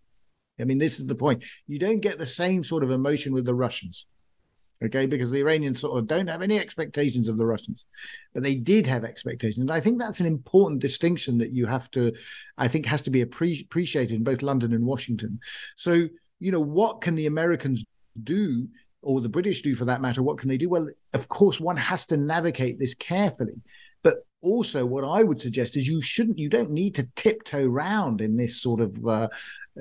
I 0.60 0.64
mean, 0.64 0.78
this 0.78 0.98
is 0.98 1.06
the 1.06 1.14
point. 1.14 1.44
You 1.66 1.78
don't 1.78 2.00
get 2.00 2.18
the 2.18 2.26
same 2.26 2.64
sort 2.64 2.82
of 2.82 2.90
emotion 2.90 3.32
with 3.32 3.44
the 3.44 3.54
Russians 3.54 4.06
okay 4.84 5.06
because 5.06 5.30
the 5.30 5.40
iranians 5.40 5.80
sort 5.80 5.98
of 5.98 6.06
don't 6.06 6.28
have 6.28 6.42
any 6.42 6.58
expectations 6.58 7.28
of 7.28 7.36
the 7.36 7.46
russians 7.46 7.84
but 8.34 8.42
they 8.42 8.54
did 8.54 8.86
have 8.86 9.04
expectations. 9.04 9.62
And 9.62 9.70
i 9.70 9.80
think 9.80 9.98
that's 9.98 10.20
an 10.20 10.26
important 10.26 10.80
distinction 10.80 11.38
that 11.38 11.50
you 11.50 11.66
have 11.66 11.90
to 11.92 12.12
i 12.56 12.68
think 12.68 12.86
has 12.86 13.02
to 13.02 13.10
be 13.10 13.24
appre- 13.24 13.64
appreciated 13.64 14.14
in 14.14 14.24
both 14.24 14.42
london 14.42 14.72
and 14.72 14.84
washington. 14.84 15.40
So 15.76 16.08
you 16.38 16.52
know 16.52 16.60
what 16.60 17.00
can 17.00 17.14
the 17.14 17.26
americans 17.26 17.84
do 18.22 18.68
or 19.02 19.20
the 19.20 19.28
british 19.28 19.62
do 19.62 19.74
for 19.74 19.84
that 19.84 20.00
matter 20.00 20.22
what 20.22 20.38
can 20.38 20.48
they 20.48 20.58
do? 20.58 20.68
Well 20.68 20.88
of 21.14 21.28
course 21.28 21.60
one 21.60 21.76
has 21.76 22.06
to 22.06 22.16
navigate 22.16 22.78
this 22.78 22.94
carefully 22.94 23.60
also 24.40 24.86
what 24.86 25.04
i 25.04 25.22
would 25.22 25.40
suggest 25.40 25.76
is 25.76 25.88
you 25.88 26.00
shouldn't 26.00 26.38
you 26.38 26.48
don't 26.48 26.70
need 26.70 26.94
to 26.94 27.08
tiptoe 27.16 27.66
round 27.66 28.20
in 28.20 28.36
this 28.36 28.60
sort 28.60 28.80
of 28.80 29.06
uh, 29.06 29.28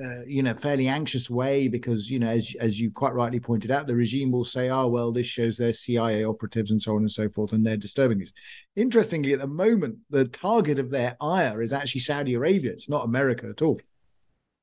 uh, 0.02 0.22
you 0.26 0.42
know, 0.44 0.54
fairly 0.54 0.86
anxious 0.86 1.28
way 1.28 1.66
because, 1.66 2.08
you 2.08 2.20
know, 2.20 2.28
as 2.28 2.54
as 2.60 2.78
you 2.78 2.90
quite 2.90 3.14
rightly 3.14 3.40
pointed 3.40 3.72
out, 3.72 3.86
the 3.86 3.96
regime 3.96 4.30
will 4.30 4.44
say, 4.44 4.70
"Oh, 4.70 4.86
well, 4.86 5.12
this 5.12 5.26
shows 5.26 5.56
their 5.56 5.72
CIA 5.72 6.24
operatives 6.24 6.70
and 6.70 6.80
so 6.80 6.92
on 6.94 6.98
and 6.98 7.10
so 7.10 7.28
forth, 7.28 7.52
and 7.52 7.66
they're 7.66 7.76
disturbing 7.76 8.18
this." 8.18 8.32
Interestingly, 8.76 9.32
at 9.32 9.40
the 9.40 9.48
moment, 9.48 9.98
the 10.10 10.26
target 10.26 10.78
of 10.78 10.90
their 10.90 11.16
ire 11.20 11.62
is 11.62 11.72
actually 11.72 12.02
Saudi 12.02 12.34
Arabia. 12.34 12.72
It's 12.72 12.88
not 12.88 13.06
America 13.06 13.48
at 13.48 13.60
all, 13.60 13.80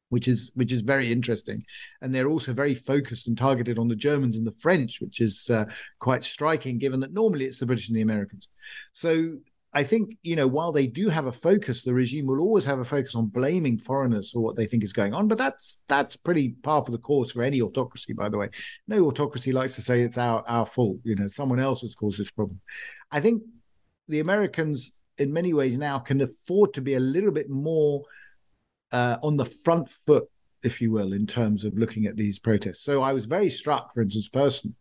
which 0.08 0.30
is 0.30 0.52
which 0.56 0.72
is 0.72 0.84
very 0.84 1.12
interesting, 1.12 1.66
and 2.02 2.16
they're 2.16 2.30
also 2.30 2.54
very 2.54 2.76
focused 2.76 3.28
and 3.28 3.38
targeted 3.38 3.78
on 3.78 3.90
the 3.90 3.96
Germans 3.96 4.38
and 4.38 4.48
the 4.48 4.56
French, 4.62 5.02
which 5.02 5.20
is 5.20 5.50
uh, 5.50 5.66
quite 6.00 6.24
striking, 6.24 6.78
given 6.78 7.02
that 7.02 7.14
normally 7.14 7.44
it's 7.44 7.60
the 7.60 7.66
British 7.66 7.90
and 7.90 7.98
the 7.98 8.04
Americans. 8.04 8.48
So 8.94 9.34
I 9.76 9.84
think, 9.84 10.18
you 10.24 10.38
know, 10.38 10.48
while 10.48 10.72
they 10.72 10.88
do 10.88 11.10
have 11.10 11.26
a 11.26 11.34
focus, 11.34 11.84
the 11.84 11.94
regime 11.94 12.28
will 12.28 12.40
always 12.40 12.64
have 12.64 12.80
a 12.80 12.86
focus 12.86 13.14
on 13.14 13.26
blaming 13.28 13.78
foreigners 13.78 14.32
for 14.32 14.40
what 14.40 14.56
they 14.56 14.66
think 14.66 14.86
is 14.86 14.94
going 14.94 15.14
on. 15.14 15.28
But 15.28 15.38
that's 15.38 15.80
that's 15.90 16.16
pretty 16.16 16.56
par 16.64 16.86
for 16.86 16.92
the 16.92 16.98
course 16.98 17.32
for 17.32 17.44
any 17.44 17.62
autocracy, 17.62 18.14
by 18.14 18.30
the 18.30 18.38
way. 18.38 18.50
No 18.88 19.06
autocracy 19.06 19.52
likes 19.52 19.76
to 19.76 19.82
say 19.82 20.00
it's 20.00 20.18
our 20.18 20.44
our 20.48 20.66
fault, 20.66 21.00
you 21.04 21.16
know, 21.16 21.28
someone 21.28 21.60
else 21.60 21.82
has 21.82 21.94
caused 21.94 22.18
this 22.18 22.32
problem. 22.32 22.62
I 23.12 23.20
think 23.20 23.44
the 24.08 24.22
Americans, 24.22 24.96
in 25.18 25.34
many 25.34 25.54
ways, 25.54 25.78
now 25.78 26.00
can 26.00 26.22
afford 26.22 26.74
to 26.76 26.82
be 26.82 26.94
a 26.94 27.00
little 27.00 27.32
bit 27.32 27.50
more 27.50 28.02
uh, 28.94 29.18
on 29.24 29.36
the 29.36 29.46
front 29.46 29.90
foot, 29.90 30.24
if 30.64 30.80
you 30.80 30.90
will, 30.90 31.12
in 31.12 31.28
terms 31.28 31.66
of 31.66 31.78
looking 31.78 32.06
at 32.06 32.16
these 32.16 32.40
protests. 32.40 32.84
So 32.84 33.02
I 33.02 33.12
was 33.12 33.26
very 33.26 33.50
struck, 33.50 33.94
for 33.94 34.02
instance, 34.02 34.30
personally, 34.30 34.76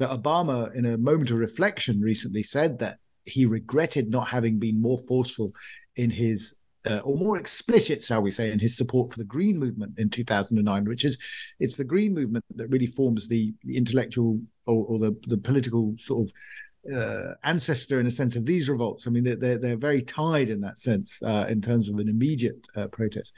that 0.00 0.10
Obama, 0.10 0.74
in 0.74 0.86
a 0.86 0.98
moment 0.98 1.30
of 1.30 1.38
reflection 1.38 2.00
recently, 2.00 2.42
said 2.42 2.80
that 2.80 2.98
he 3.24 3.46
regretted 3.46 4.10
not 4.10 4.28
having 4.28 4.58
been 4.58 4.80
more 4.80 4.98
forceful 4.98 5.52
in 5.96 6.10
his 6.10 6.56
uh, 6.84 7.00
or 7.04 7.16
more 7.16 7.38
explicit, 7.38 8.02
shall 8.02 8.22
we 8.22 8.30
say, 8.30 8.50
in 8.50 8.58
his 8.58 8.76
support 8.76 9.12
for 9.12 9.18
the 9.18 9.24
Green 9.24 9.58
Movement 9.58 9.98
in 9.98 10.10
2009, 10.10 10.84
which 10.84 11.04
is 11.04 11.16
it's 11.60 11.76
the 11.76 11.84
Green 11.84 12.12
Movement 12.12 12.44
that 12.56 12.68
really 12.68 12.86
forms 12.86 13.28
the, 13.28 13.54
the 13.62 13.76
intellectual 13.76 14.40
or, 14.66 14.86
or, 14.86 14.98
the 14.98 15.16
the 15.28 15.38
political 15.38 15.94
sort 15.98 16.26
of 16.26 16.92
uh, 16.92 17.34
ancestor 17.44 18.00
in 18.00 18.06
a 18.06 18.10
sense 18.10 18.34
of 18.34 18.46
these 18.46 18.68
revolts. 18.68 19.06
I 19.06 19.10
mean, 19.10 19.24
they're 19.24 19.36
they're, 19.36 19.58
they're 19.58 19.76
very 19.76 20.02
tied 20.02 20.50
in 20.50 20.60
that 20.62 20.78
sense 20.78 21.22
uh, 21.22 21.46
in 21.48 21.60
terms 21.60 21.88
of 21.88 21.98
an 21.98 22.08
immediate 22.08 22.66
uh, 22.74 22.88
protest. 22.88 23.34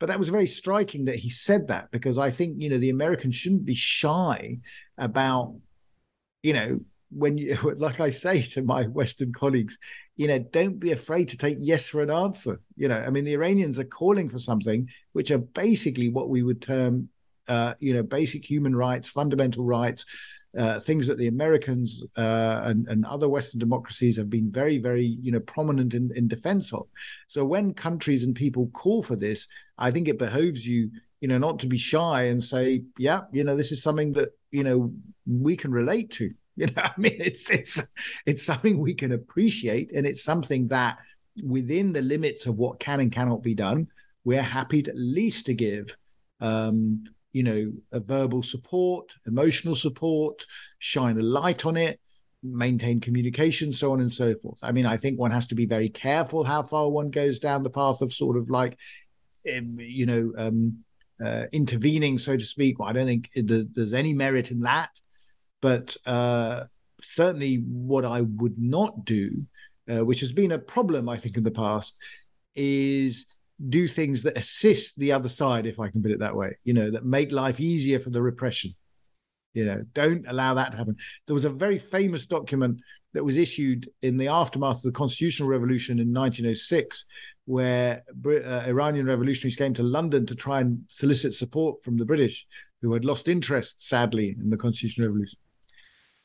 But 0.00 0.06
that 0.06 0.18
was 0.18 0.28
very 0.28 0.46
striking 0.46 1.04
that 1.06 1.16
he 1.16 1.30
said 1.30 1.68
that 1.68 1.90
because 1.90 2.18
I 2.18 2.30
think 2.30 2.60
you 2.60 2.68
know 2.68 2.78
the 2.78 2.90
Americans 2.90 3.36
shouldn't 3.36 3.64
be 3.64 3.74
shy 3.74 4.58
about 4.96 5.56
you 6.42 6.52
know 6.52 6.80
when 7.10 7.38
you 7.38 7.56
like 7.78 8.00
i 8.00 8.10
say 8.10 8.42
to 8.42 8.62
my 8.62 8.84
western 8.84 9.32
colleagues 9.32 9.78
you 10.16 10.26
know 10.26 10.38
don't 10.38 10.78
be 10.78 10.92
afraid 10.92 11.28
to 11.28 11.36
take 11.36 11.56
yes 11.60 11.88
for 11.88 12.02
an 12.02 12.10
answer 12.10 12.60
you 12.76 12.88
know 12.88 12.96
i 13.06 13.10
mean 13.10 13.24
the 13.24 13.34
iranians 13.34 13.78
are 13.78 13.84
calling 13.84 14.28
for 14.28 14.38
something 14.38 14.88
which 15.12 15.30
are 15.30 15.38
basically 15.38 16.08
what 16.08 16.28
we 16.28 16.42
would 16.42 16.60
term 16.60 17.08
uh, 17.48 17.72
you 17.78 17.94
know 17.94 18.02
basic 18.02 18.44
human 18.44 18.76
rights 18.76 19.08
fundamental 19.08 19.64
rights 19.64 20.04
uh, 20.56 20.80
things 20.80 21.06
that 21.06 21.18
the 21.18 21.26
Americans 21.26 22.04
uh, 22.16 22.62
and, 22.64 22.88
and, 22.88 23.04
other 23.04 23.28
Western 23.28 23.60
democracies 23.60 24.16
have 24.16 24.30
been 24.30 24.50
very, 24.50 24.78
very, 24.78 25.04
you 25.20 25.30
know, 25.30 25.40
prominent 25.40 25.92
in, 25.92 26.10
in 26.16 26.26
defense 26.26 26.72
of. 26.72 26.86
So 27.28 27.44
when 27.44 27.74
countries 27.74 28.24
and 28.24 28.34
people 28.34 28.68
call 28.68 29.02
for 29.02 29.14
this, 29.14 29.46
I 29.76 29.90
think 29.90 30.08
it 30.08 30.18
behoves 30.18 30.66
you, 30.66 30.90
you 31.20 31.28
know, 31.28 31.38
not 31.38 31.58
to 31.60 31.66
be 31.66 31.76
shy 31.76 32.24
and 32.24 32.42
say, 32.42 32.82
yeah, 32.96 33.22
you 33.30 33.44
know, 33.44 33.56
this 33.56 33.72
is 33.72 33.82
something 33.82 34.12
that 34.14 34.30
you 34.50 34.64
know 34.64 34.92
we 35.26 35.56
can 35.56 35.70
relate 35.70 36.10
to. 36.12 36.32
You 36.60 36.66
know, 36.66 36.82
I 36.82 36.92
mean, 36.98 37.16
it's 37.20 37.50
it's 37.50 37.80
it's 38.26 38.42
something 38.42 38.80
we 38.80 38.92
can 38.92 39.12
appreciate, 39.12 39.92
and 39.92 40.04
it's 40.04 40.24
something 40.24 40.66
that 40.68 40.98
within 41.44 41.92
the 41.92 42.02
limits 42.02 42.46
of 42.46 42.56
what 42.56 42.80
can 42.80 42.98
and 42.98 43.12
cannot 43.12 43.44
be 43.44 43.54
done, 43.54 43.86
we're 44.24 44.42
happy 44.42 44.82
to, 44.82 44.90
at 44.90 44.96
least 44.96 45.46
to 45.46 45.54
give. 45.54 45.96
Um, 46.40 47.04
you 47.32 47.42
know, 47.44 47.72
a 47.92 48.00
verbal 48.00 48.42
support, 48.42 49.12
emotional 49.26 49.76
support, 49.76 50.44
shine 50.80 51.18
a 51.18 51.22
light 51.22 51.64
on 51.64 51.76
it, 51.76 52.00
maintain 52.42 53.00
communication, 53.00 53.72
so 53.72 53.92
on 53.92 54.00
and 54.00 54.12
so 54.12 54.34
forth. 54.34 54.58
I 54.62 54.72
mean, 54.72 54.86
I 54.86 54.96
think 54.96 55.18
one 55.18 55.30
has 55.30 55.46
to 55.48 55.54
be 55.54 55.66
very 55.66 55.90
careful 55.90 56.42
how 56.42 56.62
far 56.62 56.88
one 56.90 57.10
goes 57.10 57.38
down 57.38 57.62
the 57.62 57.70
path 57.70 58.00
of 58.00 58.12
sort 58.12 58.36
of 58.36 58.50
like, 58.50 58.76
you 59.44 60.06
know, 60.06 60.32
um, 60.36 60.78
uh, 61.24 61.44
intervening, 61.52 62.18
so 62.18 62.36
to 62.36 62.44
speak. 62.44 62.78
Well, 62.78 62.88
I 62.88 62.92
don't 62.92 63.06
think 63.06 63.28
it, 63.34 63.74
there's 63.74 63.94
any 63.94 64.14
merit 64.14 64.50
in 64.50 64.60
that, 64.60 64.90
but 65.60 65.96
uh, 66.06 66.64
certainly 67.00 67.56
what 67.66 68.04
I 68.04 68.22
would 68.22 68.58
not 68.58 69.04
do, 69.04 69.46
uh, 69.90 70.04
which 70.04 70.20
has 70.20 70.32
been 70.32 70.52
a 70.52 70.58
problem, 70.58 71.08
I 71.08 71.16
think, 71.16 71.36
in 71.36 71.42
the 71.42 71.50
past, 71.50 71.98
is 72.54 73.26
do 73.68 73.88
things 73.88 74.22
that 74.22 74.36
assist 74.36 74.98
the 74.98 75.12
other 75.12 75.28
side, 75.28 75.66
if 75.66 75.80
I 75.80 75.88
can 75.88 76.02
put 76.02 76.12
it 76.12 76.20
that 76.20 76.36
way, 76.36 76.56
you 76.64 76.74
know, 76.74 76.90
that 76.90 77.04
make 77.04 77.32
life 77.32 77.60
easier 77.60 77.98
for 77.98 78.10
the 78.10 78.22
repression. 78.22 78.74
You 79.54 79.64
know, 79.64 79.82
don't 79.94 80.24
allow 80.28 80.54
that 80.54 80.72
to 80.72 80.78
happen. 80.78 80.96
There 81.26 81.34
was 81.34 81.46
a 81.46 81.50
very 81.50 81.78
famous 81.78 82.26
document 82.26 82.80
that 83.14 83.24
was 83.24 83.38
issued 83.38 83.88
in 84.02 84.16
the 84.16 84.28
aftermath 84.28 84.76
of 84.76 84.82
the 84.82 84.92
constitutional 84.92 85.48
revolution 85.48 85.98
in 85.98 86.12
1906, 86.12 87.06
where 87.46 88.04
uh, 88.26 88.64
Iranian 88.66 89.06
revolutionaries 89.06 89.56
came 89.56 89.74
to 89.74 89.82
London 89.82 90.26
to 90.26 90.34
try 90.34 90.60
and 90.60 90.80
solicit 90.88 91.34
support 91.34 91.82
from 91.82 91.96
the 91.96 92.04
British, 92.04 92.46
who 92.82 92.92
had 92.92 93.04
lost 93.04 93.28
interest, 93.28 93.88
sadly, 93.88 94.36
in 94.38 94.50
the 94.50 94.56
constitutional 94.56 95.08
revolution. 95.08 95.38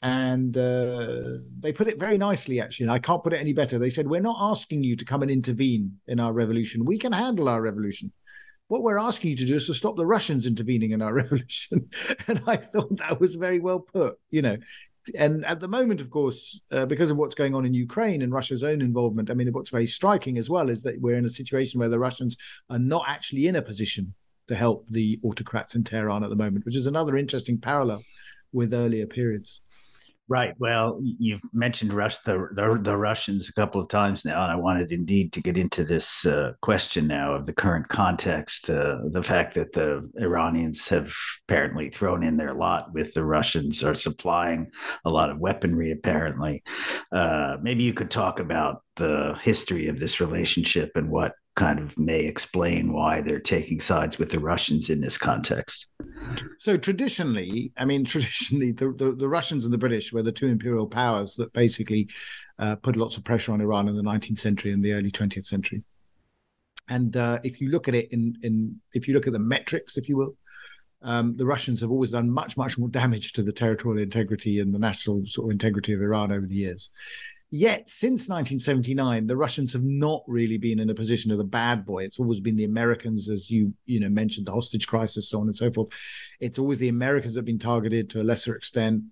And 0.04 0.58
uh, 0.58 1.40
they 1.60 1.72
put 1.72 1.88
it 1.88 1.98
very 1.98 2.18
nicely, 2.18 2.60
actually. 2.60 2.90
I 2.90 3.00
can't 3.00 3.24
put 3.24 3.32
it 3.32 3.40
any 3.40 3.54
better. 3.54 3.80
They 3.80 3.90
said, 3.90 4.06
We're 4.06 4.20
not 4.20 4.36
asking 4.38 4.84
you 4.84 4.98
to 4.98 5.06
come 5.06 5.22
and 5.22 5.32
intervene 5.32 5.98
in 6.08 6.20
our 6.20 6.34
revolution. 6.34 6.84
We 6.84 7.00
can 7.00 7.14
handle 7.14 7.48
our 7.48 7.62
revolution. 7.62 8.12
What 8.68 8.84
we're 8.84 9.00
asking 9.00 9.32
you 9.32 9.38
to 9.38 9.46
do 9.46 9.56
is 9.56 9.66
to 9.68 9.74
stop 9.74 9.96
the 9.96 10.06
Russians 10.06 10.46
intervening 10.46 10.92
in 10.92 11.02
our 11.02 11.14
revolution. 11.24 11.90
and 12.28 12.42
I 12.46 12.58
thought 12.58 12.98
that 12.98 13.22
was 13.22 13.36
very 13.36 13.62
well 13.62 13.80
put. 13.80 14.20
You 14.30 14.42
know, 14.42 14.58
and 15.18 15.46
at 15.46 15.62
the 15.62 15.70
moment, 15.70 16.02
of 16.02 16.10
course, 16.10 16.60
uh, 16.72 16.86
because 16.86 17.10
of 17.10 17.16
what's 17.16 17.36
going 17.36 17.56
on 17.56 17.66
in 17.66 17.74
Ukraine 17.74 18.24
and 18.24 18.34
Russia's 18.34 18.64
own 18.64 18.82
involvement, 18.82 19.32
I 19.32 19.36
mean, 19.36 19.54
what's 19.54 19.70
very 19.70 19.88
striking 19.88 20.38
as 20.38 20.50
well 20.50 20.70
is 20.70 20.82
that 20.84 21.00
we're 21.00 21.18
in 21.18 21.26
a 21.26 21.30
situation 21.30 21.80
where 21.80 21.88
the 21.88 22.00
Russians 22.00 22.36
are 22.70 22.80
not 22.80 23.06
actually 23.08 23.48
in 23.48 23.56
a 23.56 23.62
position 23.62 24.14
to 24.48 24.56
help 24.56 24.86
the 24.90 25.18
autocrats 25.24 25.76
in 25.76 25.86
Tehran 25.86 26.26
at 26.26 26.30
the 26.30 26.36
moment, 26.36 26.66
which 26.66 26.76
is 26.76 26.88
another 26.88 27.16
interesting 27.16 27.58
parallel 27.58 28.04
with 28.52 28.74
earlier 28.74 29.08
periods. 29.08 29.62
Right. 30.30 30.54
Well, 30.58 31.00
you've 31.02 31.42
mentioned 31.52 31.92
Rush, 31.92 32.18
the, 32.20 32.48
the, 32.56 32.80
the 32.82 32.96
Russians 32.96 33.50
a 33.50 33.54
couple 33.54 33.82
of 33.82 33.90
times 33.90 34.24
now, 34.24 34.42
and 34.44 34.52
I 34.54 34.56
wanted 34.56 34.94
indeed 34.94 35.34
to 35.34 35.42
get 35.42 35.58
into 35.58 35.84
this 35.84 36.26
uh, 36.26 36.54
question 36.62 37.08
now 37.08 37.34
of 37.34 37.46
the 37.46 37.54
current 37.54 37.90
context, 37.90 38.70
uh, 38.70 39.00
the 39.12 39.22
fact 39.22 39.54
that 39.56 39.74
the 39.74 40.10
Iranians 40.18 40.88
have 40.88 41.14
apparently 41.48 41.90
thrown 41.90 42.24
in 42.24 42.38
their 42.38 42.54
lot 42.54 42.94
with 42.94 43.14
the 43.14 43.26
Russians, 43.26 43.84
are 43.84 43.96
supplying 43.96 44.72
a 45.04 45.10
lot 45.10 45.30
of 45.30 45.40
weaponry. 45.40 45.92
Apparently, 45.92 46.64
uh, 47.12 47.58
maybe 47.62 47.84
you 47.84 47.94
could 47.94 48.10
talk 48.10 48.40
about 48.40 48.82
the 48.96 49.38
history 49.42 49.90
of 49.90 50.00
this 50.00 50.22
relationship 50.22 50.92
and 50.96 51.10
what 51.10 51.34
kind 51.56 51.80
of 51.80 51.98
may 52.00 52.22
explain 52.22 52.92
why 52.92 53.22
they're 53.22 53.40
taking 53.40 53.80
sides 53.80 54.18
with 54.18 54.32
the 54.32 54.40
Russians 54.40 54.90
in 54.90 55.00
this 55.00 55.18
context. 55.18 55.88
So 56.58 56.78
traditionally, 56.78 57.72
I 57.78 57.86
mean, 57.86 58.06
traditionally, 58.06 58.72
the, 58.72 58.92
the, 58.92 59.12
the 59.12 59.30
Russians 59.30 59.66
and 59.66 59.74
the 59.74 59.78
British 59.78 60.12
were 60.12 60.24
the 60.24 60.32
two 60.32 60.48
imperial 60.48 60.88
powers 60.88 61.36
that 61.36 61.54
basically 61.54 62.10
uh, 62.60 62.76
put 62.78 62.96
lots 62.96 63.18
of 63.18 63.24
pressure 63.24 63.54
on 63.54 63.62
Iran 63.62 63.88
in 63.88 63.96
the 63.96 64.04
19th 64.04 64.40
century 64.40 64.72
and 64.72 64.84
the 64.84 64.94
early 64.94 65.12
20th 65.12 65.46
century. 65.46 65.84
And 66.90 67.16
uh, 67.16 67.40
if 67.44 67.62
you 67.62 67.70
look 67.70 67.88
at 67.88 67.96
it 67.96 68.12
in, 68.12 68.36
in, 68.42 68.80
if 68.94 69.08
you 69.08 69.14
look 69.14 69.28
at 69.28 69.34
the 69.34 69.40
metrics, 69.40 69.98
if 69.98 70.10
you 70.10 70.18
will, 70.18 70.36
um, 71.04 71.36
the 71.36 71.46
Russians 71.46 71.82
have 71.82 71.92
always 71.92 72.12
done 72.12 72.30
much, 72.30 72.58
much 72.58 72.78
more 72.78 72.90
damage 72.90 73.34
to 73.34 73.44
the 73.44 73.52
territorial 73.52 74.02
integrity 74.02 74.60
and 74.60 74.74
the 74.74 74.80
national 74.80 75.26
sort 75.26 75.48
of 75.48 75.52
integrity 75.52 75.94
of 75.94 76.02
Iran 76.02 76.32
over 76.32 76.46
the 76.46 76.56
years. 76.56 76.90
Yet, 77.56 77.88
since 77.88 78.28
1979, 78.30 79.28
the 79.28 79.38
Russians 79.38 79.74
have 79.74 79.84
not 79.84 80.24
really 80.28 80.58
been 80.58 80.80
in 80.80 80.90
a 80.90 80.96
position 80.96 81.30
of 81.30 81.38
the 81.38 81.44
bad 81.44 81.86
boy. 81.86 82.04
It's 82.04 82.20
always 82.20 82.40
been 82.40 82.56
the 82.56 82.64
Americans, 82.64 83.30
as 83.30 83.52
you 83.52 83.72
you 83.86 84.00
know 84.00 84.10
mentioned, 84.10 84.48
the 84.48 84.52
hostage 84.52 84.88
crisis, 84.88 85.30
so 85.30 85.40
on 85.40 85.46
and 85.46 85.56
so 85.56 85.72
forth. 85.72 85.90
It's 86.40 86.58
always 86.58 86.80
the 86.80 86.90
Americans 86.90 87.36
that 87.36 87.42
have 87.42 87.46
been 87.46 87.60
targeted 87.60 88.10
to 88.10 88.22
a 88.22 88.24
lesser 88.24 88.56
extent 88.56 89.04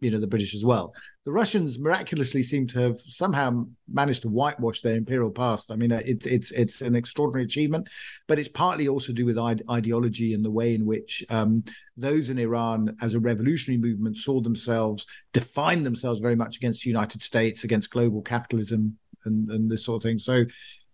you 0.00 0.10
know 0.10 0.18
the 0.18 0.26
British 0.26 0.54
as 0.54 0.64
well. 0.64 0.92
The 1.24 1.32
Russians 1.32 1.78
miraculously 1.78 2.42
seem 2.42 2.66
to 2.68 2.80
have 2.80 2.98
somehow 3.00 3.66
managed 3.92 4.22
to 4.22 4.28
whitewash 4.28 4.80
their 4.80 4.96
imperial 4.96 5.30
past. 5.30 5.70
I 5.70 5.76
mean, 5.76 5.92
uh, 5.92 6.00
it's 6.04 6.50
it's 6.52 6.80
an 6.80 6.94
extraordinary 6.94 7.44
achievement, 7.44 7.88
but 8.26 8.38
it's 8.38 8.48
partly 8.48 8.88
also 8.88 9.08
to 9.08 9.12
do 9.12 9.26
with 9.26 9.38
ide- 9.38 9.62
ideology 9.70 10.34
and 10.34 10.44
the 10.44 10.50
way 10.50 10.74
in 10.74 10.86
which 10.86 11.24
um, 11.28 11.64
those 11.96 12.30
in 12.30 12.38
Iran, 12.38 12.96
as 13.02 13.14
a 13.14 13.20
revolutionary 13.20 13.80
movement, 13.80 14.16
saw 14.16 14.40
themselves 14.40 15.06
define 15.32 15.82
themselves 15.82 16.20
very 16.20 16.36
much 16.36 16.56
against 16.56 16.82
the 16.82 16.90
United 16.90 17.22
States, 17.22 17.64
against 17.64 17.90
global 17.90 18.22
capitalism, 18.22 18.96
and 19.24 19.50
and 19.50 19.70
this 19.70 19.84
sort 19.84 19.96
of 19.96 20.02
thing. 20.02 20.18
So 20.18 20.44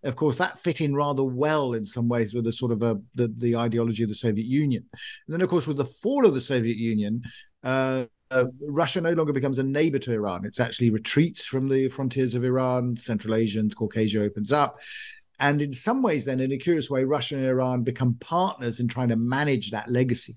of 0.03 0.15
course, 0.15 0.37
that 0.37 0.59
fit 0.59 0.81
in 0.81 0.95
rather 0.95 1.25
well 1.25 1.75
in 1.75 1.85
some 1.85 2.09
ways 2.09 2.33
with 2.33 2.45
the 2.45 2.53
sort 2.53 2.71
of 2.71 2.83
a, 2.83 3.01
the, 3.15 3.33
the 3.39 3.57
ideology 3.57 4.03
of 4.03 4.09
the 4.09 4.15
Soviet 4.15 4.47
Union. 4.47 4.85
And 4.93 5.35
then, 5.35 5.41
of 5.41 5.49
course, 5.49 5.67
with 5.67 5.79
the 5.79 5.85
fall 5.85 6.27
of 6.27 6.35
the 6.35 6.41
Soviet 6.41 6.77
Union, 6.77 7.23
uh, 7.65 8.05
uh, 8.31 8.47
Russia 8.69 9.01
no 9.01 9.13
longer 9.13 9.33
becomes 9.33 9.59
a 9.59 9.63
neighbor 9.63 9.99
to 10.01 10.13
Iran. 10.13 10.45
It's 10.45 10.61
actually 10.61 10.91
retreats 10.91 11.45
from 11.45 11.69
the 11.69 11.89
frontiers 11.89 12.35
of 12.35 12.45
Iran. 12.45 12.97
Central 12.97 13.35
Asia 13.35 13.61
and 13.61 13.75
Caucasia 13.75 14.21
opens 14.23 14.53
up. 14.53 14.81
And 15.39 15.61
in 15.61 15.73
some 15.73 16.03
ways, 16.03 16.25
then, 16.25 16.41
in 16.41 16.53
a 16.53 16.57
curious 16.57 16.89
way, 16.89 17.05
Russia 17.05 17.37
and 17.37 17.47
Iran 17.47 17.83
become 17.83 18.15
partners 18.15 18.81
in 18.81 18.89
trying 18.89 19.09
to 19.09 19.17
manage 19.17 19.71
that 19.71 19.89
legacy. 19.89 20.37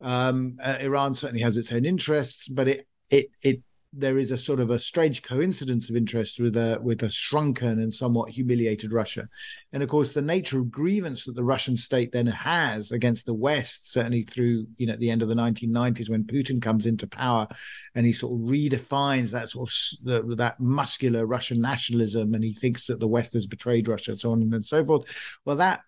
Um, 0.00 0.58
uh, 0.62 0.78
Iran 0.80 1.14
certainly 1.14 1.42
has 1.42 1.56
its 1.56 1.72
own 1.72 1.84
interests, 1.84 2.48
but 2.48 2.68
it 2.68 2.86
it 3.08 3.30
it 3.42 3.62
there 3.96 4.18
is 4.18 4.30
a 4.30 4.38
sort 4.38 4.60
of 4.60 4.70
a 4.70 4.78
strange 4.78 5.22
coincidence 5.22 5.88
of 5.88 5.96
interest 5.96 6.40
with 6.40 6.56
a 6.56 6.78
with 6.82 7.02
a 7.02 7.08
shrunken 7.08 7.78
and 7.80 7.92
somewhat 7.92 8.30
humiliated 8.30 8.92
Russia, 8.92 9.28
and 9.72 9.82
of 9.82 9.88
course 9.88 10.12
the 10.12 10.22
nature 10.22 10.58
of 10.58 10.70
grievance 10.70 11.24
that 11.24 11.34
the 11.34 11.44
Russian 11.44 11.76
state 11.76 12.12
then 12.12 12.26
has 12.26 12.92
against 12.92 13.26
the 13.26 13.34
West, 13.34 13.92
certainly 13.92 14.22
through 14.22 14.66
you 14.76 14.86
know 14.86 14.96
the 14.96 15.10
end 15.10 15.22
of 15.22 15.28
the 15.28 15.34
1990s 15.34 16.10
when 16.10 16.24
Putin 16.24 16.60
comes 16.60 16.86
into 16.86 17.06
power, 17.06 17.46
and 17.94 18.04
he 18.04 18.12
sort 18.12 18.32
of 18.32 18.48
redefines 18.48 19.30
that 19.30 19.48
sort 19.48 19.70
of 20.06 20.36
that 20.36 20.58
muscular 20.58 21.26
Russian 21.26 21.60
nationalism, 21.60 22.34
and 22.34 22.42
he 22.42 22.54
thinks 22.54 22.86
that 22.86 23.00
the 23.00 23.08
West 23.08 23.34
has 23.34 23.46
betrayed 23.46 23.88
Russia, 23.88 24.12
and 24.12 24.20
so 24.20 24.32
on 24.32 24.42
and 24.42 24.66
so 24.66 24.84
forth. 24.84 25.04
Well, 25.44 25.56
that 25.56 25.82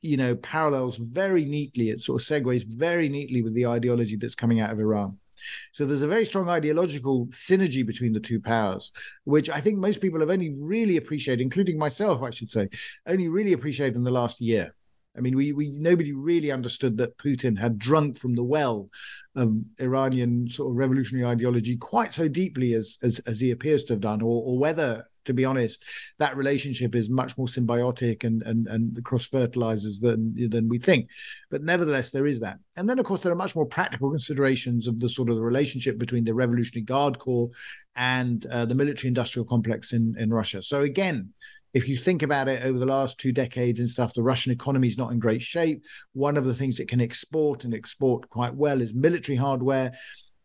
you 0.00 0.16
know 0.16 0.34
parallels 0.36 0.96
very 0.96 1.44
neatly. 1.44 1.90
It 1.90 2.00
sort 2.00 2.22
of 2.22 2.26
segues 2.26 2.64
very 2.66 3.08
neatly 3.08 3.42
with 3.42 3.54
the 3.54 3.66
ideology 3.66 4.16
that's 4.16 4.34
coming 4.34 4.60
out 4.60 4.70
of 4.70 4.80
Iran. 4.80 5.18
So 5.72 5.84
there's 5.84 6.02
a 6.02 6.08
very 6.08 6.24
strong 6.24 6.48
ideological 6.48 7.26
synergy 7.26 7.86
between 7.86 8.12
the 8.12 8.20
two 8.20 8.40
powers, 8.40 8.92
which 9.24 9.50
I 9.50 9.60
think 9.60 9.78
most 9.78 10.00
people 10.00 10.20
have 10.20 10.30
only 10.30 10.54
really 10.56 10.96
appreciated, 10.96 11.42
including 11.42 11.78
myself, 11.78 12.22
I 12.22 12.30
should 12.30 12.50
say, 12.50 12.68
only 13.06 13.28
really 13.28 13.52
appreciated 13.52 13.96
in 13.96 14.04
the 14.04 14.10
last 14.10 14.40
year. 14.40 14.74
I 15.16 15.20
mean, 15.20 15.36
we 15.36 15.52
we 15.52 15.70
nobody 15.70 16.12
really 16.12 16.50
understood 16.50 16.96
that 16.98 17.16
Putin 17.18 17.58
had 17.58 17.78
drunk 17.78 18.18
from 18.18 18.34
the 18.34 18.42
well 18.42 18.90
of 19.36 19.54
Iranian 19.80 20.48
sort 20.48 20.70
of 20.70 20.76
revolutionary 20.76 21.26
ideology 21.26 21.76
quite 21.76 22.12
so 22.12 22.26
deeply 22.26 22.74
as 22.74 22.98
as, 23.02 23.20
as 23.20 23.40
he 23.40 23.52
appears 23.52 23.84
to 23.84 23.92
have 23.92 24.00
done, 24.00 24.22
or, 24.22 24.42
or 24.42 24.58
whether 24.58 25.04
to 25.24 25.34
be 25.34 25.44
honest, 25.44 25.84
that 26.18 26.36
relationship 26.36 26.94
is 26.94 27.08
much 27.10 27.36
more 27.38 27.46
symbiotic 27.46 28.24
and 28.24 28.42
and 28.42 28.66
and 28.66 29.04
cross 29.04 29.26
fertilizes 29.26 30.00
than 30.00 30.34
than 30.50 30.68
we 30.68 30.78
think. 30.78 31.08
But 31.50 31.62
nevertheless, 31.62 32.10
there 32.10 32.26
is 32.26 32.40
that. 32.40 32.58
And 32.76 32.88
then, 32.88 32.98
of 32.98 33.04
course, 33.04 33.20
there 33.20 33.32
are 33.32 33.36
much 33.36 33.56
more 33.56 33.66
practical 33.66 34.10
considerations 34.10 34.86
of 34.86 35.00
the 35.00 35.08
sort 35.08 35.30
of 35.30 35.36
the 35.36 35.42
relationship 35.42 35.98
between 35.98 36.24
the 36.24 36.34
Revolutionary 36.34 36.84
Guard 36.84 37.18
Corps 37.18 37.50
and 37.96 38.44
uh, 38.46 38.66
the 38.66 38.74
military-industrial 38.74 39.46
complex 39.46 39.92
in 39.92 40.14
in 40.18 40.32
Russia. 40.32 40.62
So 40.62 40.82
again. 40.82 41.32
If 41.74 41.88
you 41.88 41.96
think 41.96 42.22
about 42.22 42.46
it 42.46 42.62
over 42.62 42.78
the 42.78 42.86
last 42.86 43.18
two 43.18 43.32
decades 43.32 43.80
and 43.80 43.90
stuff, 43.90 44.14
the 44.14 44.22
Russian 44.22 44.52
economy 44.52 44.86
is 44.86 44.96
not 44.96 45.10
in 45.10 45.18
great 45.18 45.42
shape. 45.42 45.82
One 46.12 46.36
of 46.36 46.44
the 46.44 46.54
things 46.54 46.78
it 46.78 46.86
can 46.86 47.00
export 47.00 47.64
and 47.64 47.74
export 47.74 48.30
quite 48.30 48.54
well 48.54 48.80
is 48.80 48.94
military 48.94 49.34
hardware. 49.34 49.90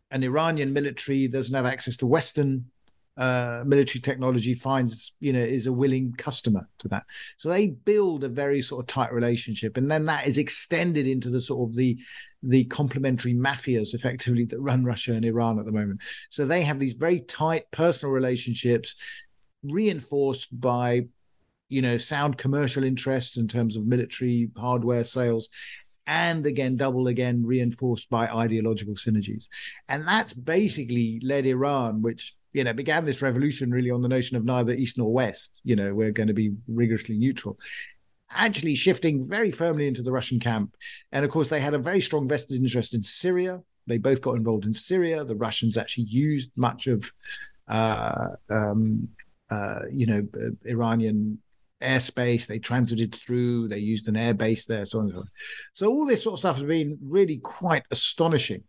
An 0.09 0.23
Iranian 0.23 0.73
military 0.73 1.27
doesn't 1.27 1.53
have 1.53 1.67
access 1.67 1.97
to 1.97 2.07
Western 2.07 2.71
uh, 3.19 3.63
military 3.65 3.99
technology 3.99 4.55
finds 4.55 5.11
you 5.19 5.33
know 5.33 5.39
is 5.39 5.67
a 5.67 5.73
willing 5.73 6.13
customer 6.13 6.65
to 6.79 6.87
that. 6.87 7.03
So 7.35 7.49
they 7.49 7.67
build 7.67 8.23
a 8.23 8.29
very 8.29 8.61
sort 8.61 8.81
of 8.81 8.87
tight 8.87 9.11
relationship 9.11 9.75
and 9.75 9.91
then 9.91 10.05
that 10.05 10.25
is 10.25 10.37
extended 10.37 11.05
into 11.05 11.29
the 11.29 11.41
sort 11.41 11.69
of 11.69 11.75
the 11.75 11.99
the 12.43 12.63
complementary 12.65 13.33
mafias 13.33 13.93
effectively 13.93 14.45
that 14.45 14.61
run 14.61 14.85
russia 14.85 15.11
and 15.11 15.25
iran 15.25 15.59
at 15.59 15.65
the 15.65 15.71
moment. 15.73 15.99
So 16.29 16.45
they 16.45 16.61
have 16.61 16.79
these 16.79 16.93
very 16.93 17.19
tight 17.19 17.69
personal 17.71 18.13
relationships 18.13 18.95
reinforced 19.63 20.57
by 20.57 21.07
you 21.67 21.81
know 21.81 21.97
sound 21.97 22.37
commercial 22.37 22.85
interests 22.85 23.35
in 23.35 23.49
terms 23.49 23.75
of 23.75 23.85
military 23.85 24.49
hardware 24.55 25.03
sales 25.03 25.49
and 26.07 26.45
again 26.45 26.77
double 26.77 27.07
again 27.07 27.45
reinforced 27.45 28.09
by 28.09 28.29
ideological 28.29 28.95
synergies. 28.95 29.49
And 29.89 30.07
that's 30.07 30.33
basically 30.33 31.19
led 31.21 31.45
iran 31.45 32.01
which 32.01 32.33
you 32.53 32.63
know, 32.63 32.73
began 32.73 33.05
this 33.05 33.21
revolution 33.21 33.71
really 33.71 33.91
on 33.91 34.01
the 34.01 34.07
notion 34.07 34.37
of 34.37 34.45
neither 34.45 34.73
east 34.73 34.97
nor 34.97 35.11
west. 35.11 35.59
You 35.63 35.75
know, 35.75 35.93
we're 35.93 36.11
going 36.11 36.27
to 36.27 36.33
be 36.33 36.53
rigorously 36.67 37.17
neutral. 37.17 37.59
Actually, 38.31 38.75
shifting 38.75 39.27
very 39.27 39.51
firmly 39.51 39.87
into 39.87 40.03
the 40.03 40.11
Russian 40.11 40.39
camp, 40.39 40.75
and 41.11 41.25
of 41.25 41.31
course, 41.31 41.49
they 41.49 41.59
had 41.59 41.73
a 41.73 41.79
very 41.79 42.01
strong 42.01 42.27
vested 42.27 42.57
interest 42.57 42.93
in 42.93 43.01
Syria. 43.03 43.59
They 43.87 43.97
both 43.97 44.21
got 44.21 44.35
involved 44.35 44.65
in 44.65 44.73
Syria. 44.73 45.23
The 45.23 45.35
Russians 45.35 45.77
actually 45.77 46.05
used 46.05 46.51
much 46.55 46.85
of, 46.85 47.11
uh, 47.67 48.27
um, 48.49 49.07
uh, 49.49 49.81
you 49.91 50.05
know, 50.05 50.27
Iranian 50.65 51.39
airspace. 51.81 52.45
They 52.45 52.59
transited 52.59 53.15
through. 53.15 53.67
They 53.67 53.79
used 53.79 54.07
an 54.07 54.17
air 54.17 54.35
base 54.35 54.67
there, 54.67 54.85
so 54.85 54.99
on 54.99 55.05
and 55.05 55.13
so 55.13 55.19
on. 55.19 55.27
So 55.73 55.87
all 55.87 56.05
this 56.05 56.23
sort 56.23 56.33
of 56.33 56.39
stuff 56.39 56.57
has 56.57 56.65
been 56.65 56.99
really 57.01 57.37
quite 57.37 57.83
astonishing. 57.89 58.63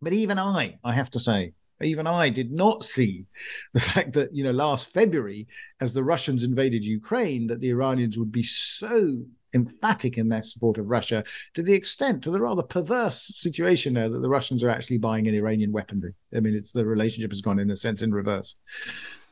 But 0.00 0.12
even 0.12 0.38
I, 0.38 0.78
I 0.84 0.92
have 0.92 1.10
to 1.12 1.20
say, 1.20 1.52
even 1.80 2.06
I 2.06 2.28
did 2.28 2.52
not 2.52 2.84
see 2.84 3.24
the 3.74 3.80
fact 3.80 4.12
that 4.14 4.34
you 4.34 4.44
know 4.44 4.52
last 4.52 4.92
February, 4.92 5.46
as 5.80 5.92
the 5.92 6.04
Russians 6.04 6.42
invaded 6.42 6.84
Ukraine, 6.84 7.46
that 7.48 7.60
the 7.60 7.70
Iranians 7.70 8.18
would 8.18 8.32
be 8.32 8.42
so 8.42 9.18
emphatic 9.54 10.18
in 10.18 10.28
their 10.28 10.42
support 10.42 10.76
of 10.78 10.86
Russia 10.88 11.24
to 11.54 11.62
the 11.62 11.72
extent 11.72 12.22
to 12.22 12.30
the 12.30 12.40
rather 12.40 12.62
perverse 12.62 13.32
situation 13.36 13.94
there 13.94 14.08
that 14.08 14.18
the 14.18 14.28
Russians 14.28 14.62
are 14.62 14.68
actually 14.68 14.98
buying 14.98 15.26
an 15.26 15.34
Iranian 15.34 15.72
weaponry. 15.72 16.14
I 16.36 16.40
mean, 16.40 16.62
the 16.74 16.86
relationship 16.86 17.32
has 17.32 17.40
gone 17.40 17.58
in 17.58 17.70
a 17.70 17.76
sense 17.76 18.02
in 18.02 18.12
reverse. 18.12 18.56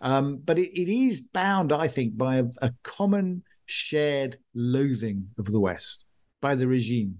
Um, 0.00 0.38
but 0.44 0.58
it, 0.58 0.78
it 0.78 0.88
is 0.88 1.22
bound, 1.22 1.72
I 1.72 1.88
think, 1.88 2.16
by 2.16 2.36
a, 2.36 2.44
a 2.62 2.72
common 2.82 3.42
shared 3.66 4.38
loathing 4.54 5.28
of 5.38 5.46
the 5.46 5.60
West, 5.60 6.04
by 6.40 6.54
the 6.54 6.66
regime, 6.66 7.18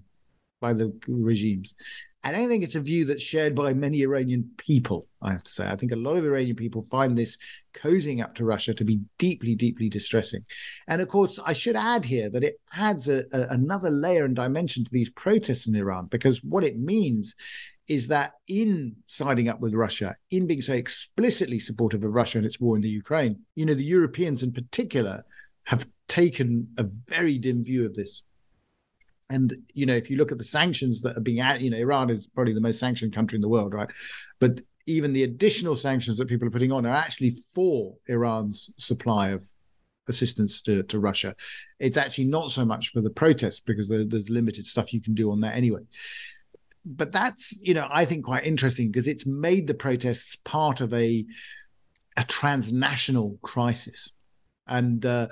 by 0.61 0.73
the 0.73 0.93
regimes. 1.07 1.75
I 2.23 2.31
don't 2.31 2.49
think 2.49 2.63
it's 2.63 2.75
a 2.75 2.81
view 2.81 3.05
that's 3.05 3.23
shared 3.23 3.55
by 3.55 3.73
many 3.73 4.01
Iranian 4.01 4.49
people, 4.57 5.07
I 5.21 5.31
have 5.31 5.43
to 5.43 5.51
say. 5.51 5.67
I 5.67 5.75
think 5.75 5.91
a 5.91 5.95
lot 5.95 6.17
of 6.17 6.25
Iranian 6.25 6.55
people 6.55 6.85
find 6.91 7.17
this 7.17 7.37
cozying 7.73 8.21
up 8.21 8.35
to 8.35 8.45
Russia 8.45 8.73
to 8.73 8.83
be 8.83 8.99
deeply, 9.17 9.55
deeply 9.55 9.87
distressing. 9.87 10.43
And 10.87 11.01
of 11.01 11.07
course, 11.07 11.39
I 11.45 11.53
should 11.53 11.75
add 11.75 12.03
here 12.03 12.29
that 12.31 12.43
it 12.43 12.59
adds 12.75 13.07
a, 13.07 13.23
a, 13.31 13.47
another 13.51 13.89
layer 13.89 14.25
and 14.25 14.35
dimension 14.35 14.83
to 14.83 14.91
these 14.91 15.09
protests 15.11 15.67
in 15.67 15.75
Iran, 15.75 16.07
because 16.07 16.43
what 16.43 16.63
it 16.63 16.77
means 16.77 17.33
is 17.87 18.07
that 18.07 18.33
in 18.47 18.97
siding 19.05 19.47
up 19.47 19.61
with 19.61 19.73
Russia, 19.73 20.15
in 20.29 20.47
being 20.47 20.61
so 20.61 20.73
explicitly 20.73 21.59
supportive 21.59 22.03
of 22.03 22.11
Russia 22.11 22.39
and 22.39 22.45
its 22.45 22.59
war 22.59 22.75
in 22.75 22.81
the 22.81 22.89
Ukraine, 22.89 23.39
you 23.55 23.65
know, 23.65 23.73
the 23.73 23.83
Europeans 23.83 24.43
in 24.43 24.51
particular 24.51 25.23
have 25.63 25.87
taken 26.09 26.67
a 26.77 26.83
very 26.83 27.37
dim 27.37 27.63
view 27.63 27.85
of 27.85 27.93
this. 27.93 28.23
And 29.29 29.55
you 29.73 29.85
know, 29.85 29.95
if 29.95 30.09
you 30.09 30.17
look 30.17 30.31
at 30.31 30.37
the 30.37 30.43
sanctions 30.43 31.01
that 31.01 31.17
are 31.17 31.21
being 31.21 31.39
at, 31.39 31.61
you 31.61 31.69
know, 31.69 31.77
Iran 31.77 32.09
is 32.09 32.27
probably 32.27 32.53
the 32.53 32.61
most 32.61 32.79
sanctioned 32.79 33.13
country 33.13 33.35
in 33.35 33.41
the 33.41 33.49
world, 33.49 33.73
right? 33.73 33.89
But 34.39 34.61
even 34.85 35.11
the 35.11 35.23
additional 35.23 35.75
sanctions 35.75 36.17
that 36.17 36.29
people 36.29 36.47
are 36.47 36.51
putting 36.51 36.71
on 36.71 36.85
are 36.85 36.95
actually 36.95 37.35
for 37.53 37.95
Iran's 38.07 38.73
supply 38.77 39.29
of 39.29 39.45
assistance 40.07 40.61
to, 40.61 40.83
to 40.83 40.99
Russia. 40.99 41.35
It's 41.79 41.97
actually 41.97 42.25
not 42.25 42.51
so 42.51 42.63
much 42.63 42.93
for 42.93 43.01
the 43.01 43.09
protests 43.09 43.59
because 43.59 43.89
there, 43.89 44.05
there's 44.05 44.29
limited 44.29 44.65
stuff 44.65 44.93
you 44.93 45.01
can 45.01 45.13
do 45.13 45.29
on 45.29 45.41
that 45.41 45.55
anyway 45.55 45.81
but 46.87 47.11
that's 47.11 47.59
you 47.61 47.73
know 47.73 47.87
I 47.91 48.05
think 48.05 48.25
quite 48.25 48.45
interesting 48.45 48.89
because 48.89 49.07
it's 49.07 49.25
made 49.25 49.67
the 49.67 49.73
protests 49.73 50.37
part 50.37 50.79
of 50.79 50.93
a 50.93 51.25
a 52.15 52.23
transnational 52.23 53.37
crisis, 53.41 54.13
and 54.67 55.05
uh, 55.05 55.27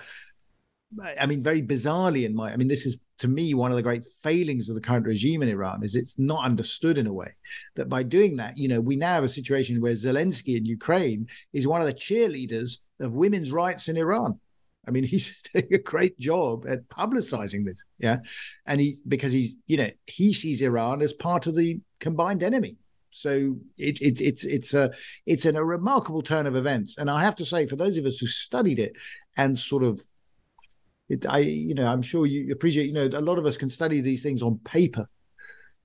I 1.17 1.25
mean 1.25 1.43
very 1.43 1.61
bizarrely 1.61 2.25
in 2.25 2.35
my 2.35 2.51
I 2.51 2.57
mean 2.57 2.67
this 2.67 2.85
is 2.85 2.97
to 3.19 3.27
me 3.27 3.53
one 3.53 3.71
of 3.71 3.77
the 3.77 3.83
great 3.83 4.03
failings 4.21 4.67
of 4.69 4.75
the 4.75 4.81
current 4.81 5.05
regime 5.05 5.41
in 5.41 5.49
Iran 5.49 5.83
is 5.83 5.95
it's 5.95 6.19
not 6.19 6.43
understood 6.43 6.97
in 6.97 7.07
a 7.07 7.13
way 7.13 7.33
that 7.75 7.89
by 7.89 8.03
doing 8.03 8.35
that 8.37 8.57
you 8.57 8.67
know 8.67 8.81
we 8.81 8.95
now 8.95 9.15
have 9.15 9.23
a 9.23 9.29
situation 9.29 9.81
where 9.81 9.93
Zelensky 9.93 10.57
in 10.57 10.65
Ukraine 10.65 11.27
is 11.53 11.67
one 11.67 11.81
of 11.81 11.87
the 11.87 11.93
cheerleaders 11.93 12.79
of 12.99 13.15
women's 13.15 13.51
rights 13.51 13.87
in 13.87 13.97
Iran 13.97 14.39
I 14.87 14.91
mean, 14.91 15.03
he's 15.11 15.41
doing 15.53 15.73
a 15.73 15.77
great 15.77 16.17
job 16.19 16.65
at 16.67 16.87
publicizing 16.89 17.65
this. 17.65 17.83
Yeah. 17.97 18.17
And 18.65 18.79
he, 18.79 18.97
because 19.07 19.31
he's, 19.31 19.55
you 19.67 19.77
know, 19.77 19.89
he 20.07 20.33
sees 20.33 20.61
Iran 20.61 21.01
as 21.01 21.13
part 21.13 21.47
of 21.47 21.55
the 21.55 21.79
combined 21.99 22.43
enemy. 22.43 22.77
So 23.11 23.55
it, 23.77 24.01
it, 24.01 24.19
it's 24.19 24.43
it's 24.43 24.73
a 24.73 24.91
it's 25.25 25.45
an, 25.45 25.55
a 25.55 25.63
remarkable 25.63 26.21
turn 26.21 26.47
of 26.47 26.57
events, 26.57 26.97
and 26.97 27.09
I 27.09 27.23
have 27.23 27.37
to 27.37 27.45
say, 27.45 27.65
for 27.65 27.77
those 27.77 27.95
of 27.95 28.05
us 28.05 28.17
who 28.17 28.27
studied 28.27 28.77
it 28.77 28.91
and 29.37 29.57
sort 29.57 29.83
of, 29.83 30.01
it, 31.09 31.25
I 31.25 31.39
you 31.39 31.75
know, 31.75 31.87
I'm 31.87 32.01
sure 32.01 32.25
you 32.25 32.51
appreciate, 32.51 32.87
you 32.87 32.93
know, 32.93 33.05
a 33.05 33.21
lot 33.21 33.37
of 33.37 33.45
us 33.45 33.57
can 33.57 33.69
study 33.69 34.01
these 34.01 34.23
things 34.23 34.41
on 34.41 34.59
paper, 34.59 35.07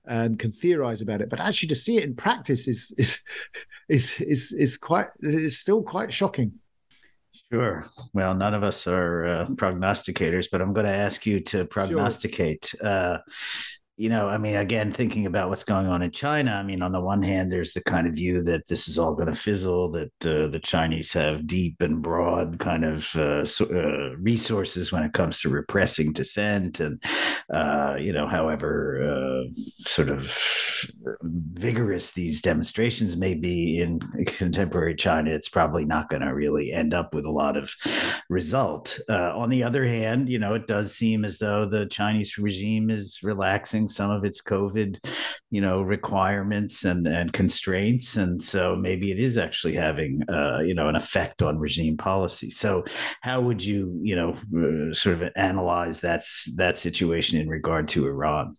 and 0.05 0.39
can 0.39 0.51
theorize 0.51 1.01
about 1.01 1.21
it, 1.21 1.29
but 1.29 1.39
actually 1.39 1.69
to 1.69 1.75
see 1.75 1.97
it 1.97 2.03
in 2.03 2.15
practice 2.15 2.67
is 2.67 2.93
is 2.97 3.21
is 3.89 4.19
is 4.21 4.51
is 4.51 4.77
quite 4.77 5.07
is 5.19 5.59
still 5.59 5.83
quite 5.83 6.11
shocking. 6.11 6.53
Sure. 7.51 7.85
Well, 8.13 8.33
none 8.33 8.53
of 8.53 8.63
us 8.63 8.87
are 8.87 9.25
uh, 9.25 9.45
prognosticators, 9.55 10.47
but 10.49 10.61
I'm 10.61 10.73
going 10.73 10.85
to 10.85 10.91
ask 10.91 11.25
you 11.25 11.41
to 11.41 11.65
prognosticate. 11.65 12.65
Sure. 12.65 12.87
Uh, 12.87 13.17
you 14.01 14.09
know, 14.09 14.27
I 14.27 14.39
mean, 14.39 14.55
again, 14.55 14.91
thinking 14.91 15.27
about 15.27 15.49
what's 15.49 15.63
going 15.63 15.85
on 15.85 16.01
in 16.01 16.09
China, 16.09 16.53
I 16.53 16.63
mean, 16.63 16.81
on 16.81 16.91
the 16.91 16.99
one 16.99 17.21
hand, 17.21 17.51
there's 17.51 17.73
the 17.73 17.83
kind 17.83 18.07
of 18.07 18.15
view 18.15 18.41
that 18.41 18.67
this 18.67 18.87
is 18.87 18.97
all 18.97 19.13
going 19.13 19.27
to 19.27 19.35
fizzle, 19.35 19.91
that 19.91 20.25
uh, 20.25 20.47
the 20.47 20.59
Chinese 20.63 21.13
have 21.13 21.45
deep 21.45 21.79
and 21.81 22.01
broad 22.01 22.57
kind 22.57 22.83
of 22.83 23.15
uh, 23.15 23.45
so, 23.45 23.65
uh, 23.65 24.17
resources 24.17 24.91
when 24.91 25.03
it 25.03 25.13
comes 25.13 25.39
to 25.41 25.49
repressing 25.49 26.13
dissent. 26.13 26.79
And, 26.79 26.99
uh, 27.53 27.95
you 27.99 28.11
know, 28.11 28.25
however 28.25 29.43
uh, 29.45 29.51
sort 29.81 30.09
of 30.09 30.35
vigorous 31.21 32.11
these 32.11 32.41
demonstrations 32.41 33.15
may 33.15 33.35
be 33.35 33.81
in 33.81 33.99
contemporary 34.25 34.95
China, 34.95 35.29
it's 35.29 35.49
probably 35.49 35.85
not 35.85 36.09
going 36.09 36.23
to 36.23 36.33
really 36.33 36.73
end 36.73 36.95
up 36.95 37.13
with 37.13 37.25
a 37.25 37.31
lot 37.31 37.55
of 37.55 37.71
result. 38.29 38.99
Uh, 39.07 39.37
on 39.37 39.51
the 39.51 39.61
other 39.61 39.85
hand, 39.85 40.27
you 40.27 40.39
know, 40.39 40.55
it 40.55 40.65
does 40.65 40.95
seem 40.95 41.23
as 41.23 41.37
though 41.37 41.67
the 41.67 41.85
Chinese 41.85 42.39
regime 42.39 42.89
is 42.89 43.19
relaxing 43.21 43.87
some 43.91 44.11
of 44.11 44.25
its 44.25 44.41
COVID, 44.41 44.97
you 45.49 45.61
know, 45.61 45.81
requirements 45.81 46.85
and 46.85 47.07
and 47.07 47.31
constraints, 47.33 48.17
and 48.17 48.41
so 48.41 48.75
maybe 48.75 49.11
it 49.11 49.19
is 49.19 49.37
actually 49.37 49.75
having, 49.75 50.21
uh, 50.29 50.59
you 50.59 50.73
know, 50.73 50.87
an 50.87 50.95
effect 50.95 51.41
on 51.41 51.59
regime 51.59 51.97
policy. 51.97 52.49
So, 52.49 52.83
how 53.21 53.41
would 53.41 53.63
you, 53.63 53.99
you 54.01 54.15
know, 54.15 54.89
uh, 54.89 54.93
sort 54.93 55.21
of 55.21 55.29
analyze 55.35 55.99
that 56.01 56.23
that 56.55 56.77
situation 56.77 57.39
in 57.39 57.47
regard 57.47 57.87
to 57.89 58.07
Iran? 58.07 58.55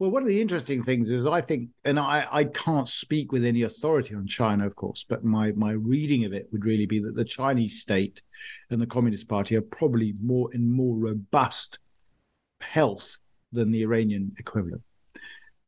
Well, 0.00 0.10
one 0.10 0.22
of 0.22 0.28
the 0.28 0.40
interesting 0.40 0.82
things 0.82 1.10
is 1.10 1.24
I 1.24 1.40
think, 1.40 1.70
and 1.84 2.00
I, 2.00 2.26
I 2.30 2.44
can't 2.44 2.88
speak 2.88 3.30
with 3.30 3.44
any 3.44 3.62
authority 3.62 4.14
on 4.14 4.26
China, 4.26 4.66
of 4.66 4.74
course, 4.74 5.04
but 5.08 5.24
my 5.24 5.52
my 5.52 5.72
reading 5.72 6.24
of 6.24 6.32
it 6.32 6.48
would 6.50 6.64
really 6.64 6.86
be 6.86 6.98
that 6.98 7.14
the 7.14 7.24
Chinese 7.24 7.80
state 7.80 8.20
and 8.70 8.82
the 8.82 8.86
Communist 8.86 9.28
Party 9.28 9.56
are 9.56 9.62
probably 9.62 10.14
more 10.20 10.52
in 10.52 10.70
more 10.70 10.96
robust 10.96 11.78
health 12.60 13.18
than 13.54 13.70
the 13.70 13.82
Iranian 13.82 14.32
equivalent. 14.38 14.82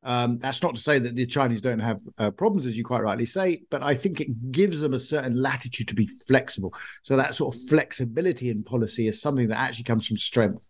Um, 0.03 0.39
that's 0.39 0.63
not 0.63 0.77
to 0.77 0.81
say 0.81 1.01
that 1.01 1.17
the 1.17 1.27
Chinese 1.27 1.61
don't 1.61 1.81
have 1.81 2.01
uh, 2.19 2.31
problems, 2.31 2.65
as 2.65 2.79
you 2.79 2.85
quite 2.85 3.03
rightly 3.03 3.27
say, 3.27 3.63
but 3.71 3.83
I 3.83 3.95
think 3.95 4.21
it 4.21 4.53
gives 4.53 4.79
them 4.79 4.95
a 4.95 5.01
certain 5.01 5.35
latitude 5.35 5.89
to 5.89 5.95
be 5.95 6.07
flexible. 6.07 6.73
So 7.03 7.17
that 7.17 7.35
sort 7.35 7.55
of 7.55 7.61
flexibility 7.63 8.51
in 8.51 8.63
policy 8.63 9.09
is 9.09 9.21
something 9.21 9.49
that 9.49 9.59
actually 9.59 9.85
comes 9.85 10.07
from 10.07 10.17
strength. 10.17 10.65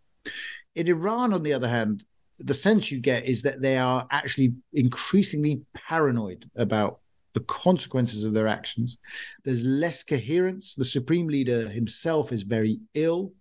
In 0.75 0.89
Iran, 0.89 1.35
on 1.35 1.43
the 1.43 1.53
other 1.53 1.69
hand, 1.69 2.05
the 2.39 2.55
sense 2.55 2.91
you 2.91 2.99
get 2.99 3.27
is 3.27 3.43
that 3.43 3.61
they 3.61 3.77
are 3.77 4.07
actually 4.11 4.55
increasingly 4.73 5.61
paranoid 5.75 6.49
about 6.57 7.01
the 7.35 7.41
consequences 7.41 8.25
of 8.25 8.33
their 8.33 8.47
actions. 8.47 8.97
There's 9.45 9.63
less 9.63 10.03
coherence. 10.03 10.75
The 10.75 10.85
supreme 10.85 11.29
leader 11.29 11.69
himself 11.69 12.33
is 12.33 12.43
very 12.43 12.81
ill 12.95 13.33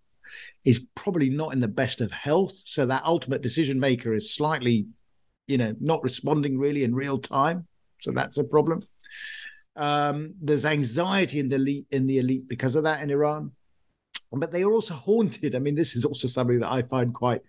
is 0.66 0.88
probably 0.96 1.30
not 1.30 1.54
in 1.54 1.60
the 1.60 1.68
best 1.68 2.02
of 2.02 2.12
health. 2.12 2.54
So 2.66 2.88
that 2.88 3.06
ultimate 3.06 3.42
decision 3.42 3.80
maker 3.80 4.14
is 4.14 4.34
slightly, 4.34 4.88
you 5.48 5.60
know, 5.60 5.76
not 5.80 6.04
responding 6.04 6.58
really 6.58 6.84
in 6.84 6.96
real 6.96 7.20
time. 7.20 7.68
So 8.02 8.12
that's 8.12 8.38
a 8.38 8.44
problem. 8.44 8.82
Um, 9.76 10.34
there's 10.42 10.66
anxiety 10.66 11.40
in 11.40 11.50
the 11.50 11.58
elite 11.58 11.88
in 11.92 12.08
the 12.08 12.18
elite 12.18 12.48
because 12.48 12.76
of 12.76 12.84
that 12.84 13.02
in 13.02 13.12
Iran, 13.12 13.52
but 14.32 14.52
they 14.52 14.64
are 14.64 14.72
also 14.72 14.94
haunted. 14.94 15.56
I 15.56 15.60
mean, 15.60 15.76
this 15.76 15.96
is 15.96 16.06
also 16.06 16.28
something 16.28 16.60
that 16.60 16.72
I 16.72 16.82
find 16.82 17.14
quite. 17.14 17.42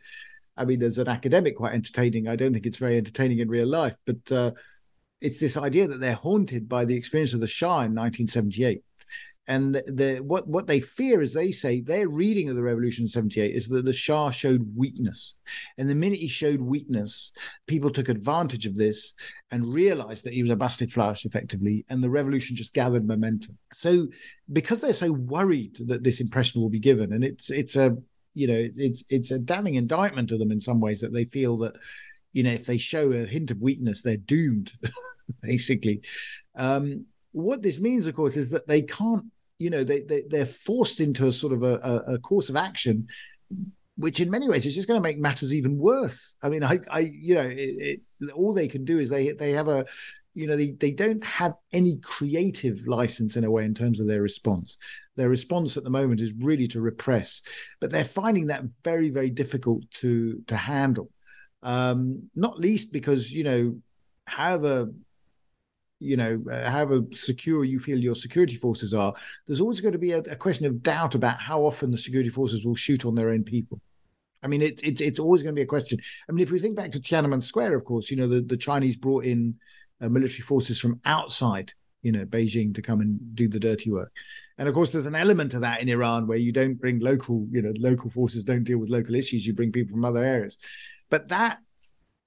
I 0.59 0.65
mean, 0.65 0.83
as 0.83 0.99
an 0.99 1.09
academic, 1.09 1.57
quite 1.57 1.75
entertaining. 1.75 2.29
I 2.29 2.37
don't 2.37 2.53
think 2.53 2.67
it's 2.67 2.79
very 2.79 2.97
entertaining 2.97 3.41
in 3.41 3.49
real 3.49 3.67
life, 3.67 3.97
but 4.07 4.33
uh, 4.33 4.51
it's 5.21 5.39
this 5.39 5.57
idea 5.57 5.87
that 5.87 6.01
they're 6.01 6.15
haunted 6.15 6.69
by 6.69 6.85
the 6.85 6.97
experience 6.97 7.35
of 7.35 7.41
the 7.41 7.47
Shah 7.47 7.83
in 7.83 7.95
1978 7.95 8.83
and 9.49 9.75
the, 9.75 9.83
the, 9.87 10.19
what 10.21 10.49
what 10.49 10.67
they 10.67 10.81
fear 10.81 11.23
is 11.23 11.33
they 11.33 11.53
say 11.53 11.81
their 11.81 12.09
reading 12.09 12.49
of 12.49 12.57
the 12.57 12.63
revolution 12.63 13.05
in 13.05 13.09
78 13.09 13.55
is 13.55 13.69
that 13.69 13.85
the 13.85 13.93
shah 13.93 14.31
showed 14.31 14.75
weakness. 14.77 15.37
And 15.79 15.89
the 15.89 15.95
minute 15.95 16.19
he 16.19 16.29
showed 16.29 16.61
weakness 16.61 17.33
people 17.67 17.91
took 17.91 18.09
advantage 18.09 18.67
of 18.67 18.77
this 18.77 19.15
and 19.53 19.73
realized 19.73 20.25
that 20.25 20.33
he 20.33 20.43
was 20.43 20.51
a 20.51 20.87
flash 20.89 21.25
effectively 21.25 21.85
and 21.89 22.03
the 22.03 22.11
revolution 22.11 22.57
just 22.57 22.75
gathered 22.75 23.07
momentum. 23.07 23.57
So 23.73 24.09
because 24.53 24.81
they're 24.81 24.93
so 24.93 25.13
worried 25.13 25.77
that 25.87 26.03
this 26.03 26.21
impression 26.21 26.61
will 26.61 26.71
be 26.71 26.81
given 26.81 27.13
and 27.13 27.25
it's 27.25 27.51
it's 27.51 27.77
a 27.77 27.97
you 28.35 28.49
know 28.49 28.69
it's 28.77 29.05
it's 29.09 29.31
a 29.31 29.39
damning 29.39 29.75
indictment 29.75 30.33
of 30.33 30.41
them 30.41 30.51
in 30.51 30.61
some 30.61 30.81
ways 30.81 31.01
that 31.01 31.13
they 31.13 31.25
feel 31.25 31.57
that 31.59 31.75
you 32.33 32.43
know 32.43 32.53
if 32.53 32.67
they 32.67 32.79
show 32.79 33.13
a 33.13 33.25
hint 33.25 33.51
of 33.53 33.61
weakness 33.61 34.03
they're 34.03 34.17
doomed 34.17 34.73
basically. 35.43 36.01
Um 36.57 37.07
what 37.37 37.61
this 37.61 37.79
means, 37.79 38.07
of 38.07 38.17
course, 38.17 38.39
is 38.39 38.49
that 38.51 38.67
they 38.67 38.81
can't 38.81 39.27
you 39.59 39.71
know 39.71 39.85
they, 39.85 40.01
they 40.01 40.23
they're 40.29 40.47
forced 40.47 41.01
into 41.01 41.27
a 41.29 41.33
sort 41.33 41.53
of 41.53 41.63
a, 41.63 42.03
a 42.09 42.19
course 42.19 42.49
of 42.49 42.57
action 42.57 43.07
which 43.99 44.21
in 44.21 44.31
many 44.31 44.49
ways 44.49 44.67
is 44.67 44.75
just 44.75 44.87
going 44.87 45.01
to 45.01 45.09
make 45.09 45.19
matters 45.19 45.55
even 45.55 45.79
worse 45.79 46.37
i 46.43 46.49
mean 46.49 46.63
i 46.63 46.79
i 46.91 47.01
you 47.01 47.35
know 47.35 47.43
it, 47.43 48.01
it, 48.21 48.31
all 48.35 48.53
they 48.53 48.69
can 48.69 48.85
do 48.85 48.99
is 48.99 49.09
they 49.09 49.33
they 49.33 49.53
have 49.53 49.69
a 49.69 49.85
you 50.37 50.47
know, 50.47 50.55
they, 50.55 50.73
they 50.73 50.91
don't 50.91 51.25
have 51.25 51.55
any 51.73 51.97
creative 51.97 52.87
license 52.87 53.37
in 53.37 53.45
a 53.45 53.51
way 53.51 53.65
in 53.65 53.73
terms 53.73 54.01
of 54.01 54.07
their 54.07 54.21
response. 54.21 54.77
Their 55.17 55.31
response 55.31 55.79
at 55.79 55.83
the 55.83 55.91
moment 55.91 56.21
is 56.21 56.35
really 56.39 56.69
to 56.69 56.83
repress, 56.83 57.41
but 57.81 57.91
they're 57.91 58.05
finding 58.05 58.49
that 58.49 58.63
very, 58.85 59.09
very 59.09 59.31
difficult 59.31 59.91
to 60.03 60.43
to 60.47 60.57
handle. 60.57 61.11
Um, 61.63 62.29
not 62.35 62.61
least 62.61 62.93
because 62.93 63.33
you 63.33 63.45
know, 63.45 63.77
however 64.27 64.93
you 65.99 66.17
know, 66.17 66.43
uh, 66.51 66.71
however 66.71 67.03
secure 67.13 67.65
you 67.65 67.79
feel 67.79 67.99
your 67.99 68.15
security 68.15 68.57
forces 68.57 68.93
are, 68.93 69.15
there's 69.47 69.61
always 69.61 69.81
going 69.81 69.93
to 69.93 69.99
be 69.99 70.13
a, 70.13 70.19
a, 70.19 70.37
question 70.37 70.67
of 70.67 70.83
doubt 70.83 71.15
about 71.15 71.41
how 71.41 71.65
often 71.65 71.91
the 71.91 71.99
security 71.99 72.29
forces 72.29 72.65
will 72.65 72.75
shoot 72.75 73.05
on 73.05 73.15
their 73.15 73.31
own 73.31 73.43
people. 73.43 73.81
I 74.43 74.49
mean, 74.49 74.63
it, 74.63 74.81
it, 74.83 75.01
it's 75.01 75.19
always 75.19 75.43
going 75.43 75.55
to 75.55 75.59
be 75.59 75.63
a 75.63 75.67
question. 75.67 75.99
I 76.29 76.33
mean, 76.33 76.43
if 76.43 76.51
we 76.51 76.61
think 76.61 76.77
back 76.77 76.93
to 76.93 77.01
Tiananmen 77.01 77.43
Square, 77.43 77.75
of 77.77 77.85
course, 77.85 78.11
you 78.11 78.17
know, 78.17 78.29
the, 78.29 78.43
the 78.43 78.57
Chinese 78.57 78.97
brought 78.97 79.25
in 79.25 79.55
uh, 80.01 80.09
military 80.09 80.43
forces 80.43 80.79
from 80.79 81.01
outside, 81.05 81.73
you 82.03 82.13
know, 82.13 82.27
Beijing 82.27 82.75
to 82.75 82.83
come 82.83 83.01
and 83.01 83.19
do 83.35 83.49
the 83.49 83.59
dirty 83.59 83.91
work. 83.91 84.13
And 84.59 84.69
of 84.69 84.75
course, 84.75 84.93
there's 84.93 85.07
an 85.07 85.15
element 85.15 85.55
of 85.55 85.63
that 85.63 85.81
in 85.81 85.89
Iran 85.89 86.27
where 86.27 86.39
you 86.39 86.53
don't 86.53 86.75
bring 86.75 86.99
local, 86.99 87.47
you 87.51 87.63
know, 87.63 87.73
local 87.79 88.11
forces 88.11 88.45
don't 88.45 88.65
deal 88.65 88.79
with 88.79 88.91
local 88.91 89.15
issues. 89.15 89.47
You 89.47 89.55
bring 89.55 89.73
people 89.73 89.95
from 89.95 90.05
other 90.05 90.25
areas. 90.25 90.59
But 91.11 91.29
that 91.29 91.59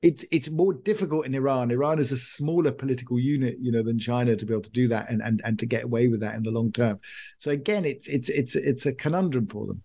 it's 0.01 0.25
it's 0.31 0.49
more 0.49 0.73
difficult 0.73 1.25
in 1.25 1.35
Iran. 1.35 1.71
Iran 1.71 1.99
is 1.99 2.11
a 2.11 2.17
smaller 2.17 2.71
political 2.71 3.19
unit, 3.19 3.57
you 3.59 3.71
know, 3.71 3.83
than 3.83 3.99
China 3.99 4.35
to 4.35 4.45
be 4.45 4.53
able 4.53 4.63
to 4.63 4.69
do 4.69 4.87
that 4.87 5.09
and 5.09 5.21
and 5.21 5.41
and 5.43 5.59
to 5.59 5.65
get 5.65 5.83
away 5.83 6.07
with 6.07 6.21
that 6.21 6.35
in 6.35 6.43
the 6.43 6.51
long 6.51 6.71
term. 6.71 6.99
So 7.37 7.51
again, 7.51 7.85
it's 7.85 8.07
it's 8.07 8.29
it's 8.29 8.55
it's 8.55 8.85
a 8.85 8.93
conundrum 8.93 9.47
for 9.47 9.67
them. 9.67 9.83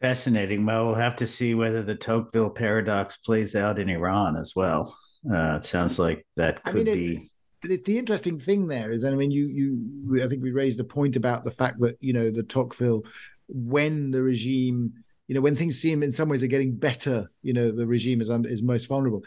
Fascinating. 0.00 0.64
Well, 0.64 0.86
we'll 0.86 0.94
have 0.94 1.16
to 1.16 1.26
see 1.26 1.54
whether 1.54 1.82
the 1.82 1.94
Tocqueville 1.94 2.50
paradox 2.50 3.18
plays 3.18 3.54
out 3.54 3.78
in 3.78 3.90
Iran 3.90 4.34
as 4.36 4.56
well. 4.56 4.96
Uh, 5.30 5.56
it 5.56 5.64
sounds 5.66 5.98
like 5.98 6.26
that 6.36 6.64
could 6.64 6.88
I 6.88 6.94
mean, 6.94 6.94
be. 6.94 7.30
The, 7.62 7.82
the 7.84 7.98
interesting 7.98 8.38
thing 8.38 8.66
there 8.66 8.90
is, 8.90 9.04
I 9.04 9.10
mean, 9.10 9.30
you 9.30 9.46
you 9.46 10.24
I 10.24 10.28
think 10.28 10.42
we 10.42 10.52
raised 10.52 10.80
a 10.80 10.84
point 10.84 11.16
about 11.16 11.44
the 11.44 11.50
fact 11.50 11.80
that 11.80 11.98
you 12.00 12.14
know 12.14 12.30
the 12.30 12.44
Tocqueville, 12.44 13.02
when 13.48 14.10
the 14.10 14.22
regime 14.22 14.94
you 15.30 15.34
know, 15.34 15.42
when 15.42 15.54
things 15.54 15.78
seem 15.78 16.02
in 16.02 16.12
some 16.12 16.28
ways 16.28 16.42
are 16.42 16.48
getting 16.48 16.74
better, 16.74 17.30
you 17.42 17.52
know, 17.52 17.70
the 17.70 17.86
regime 17.86 18.20
is 18.20 18.30
is 18.30 18.64
most 18.64 18.88
vulnerable. 18.88 19.22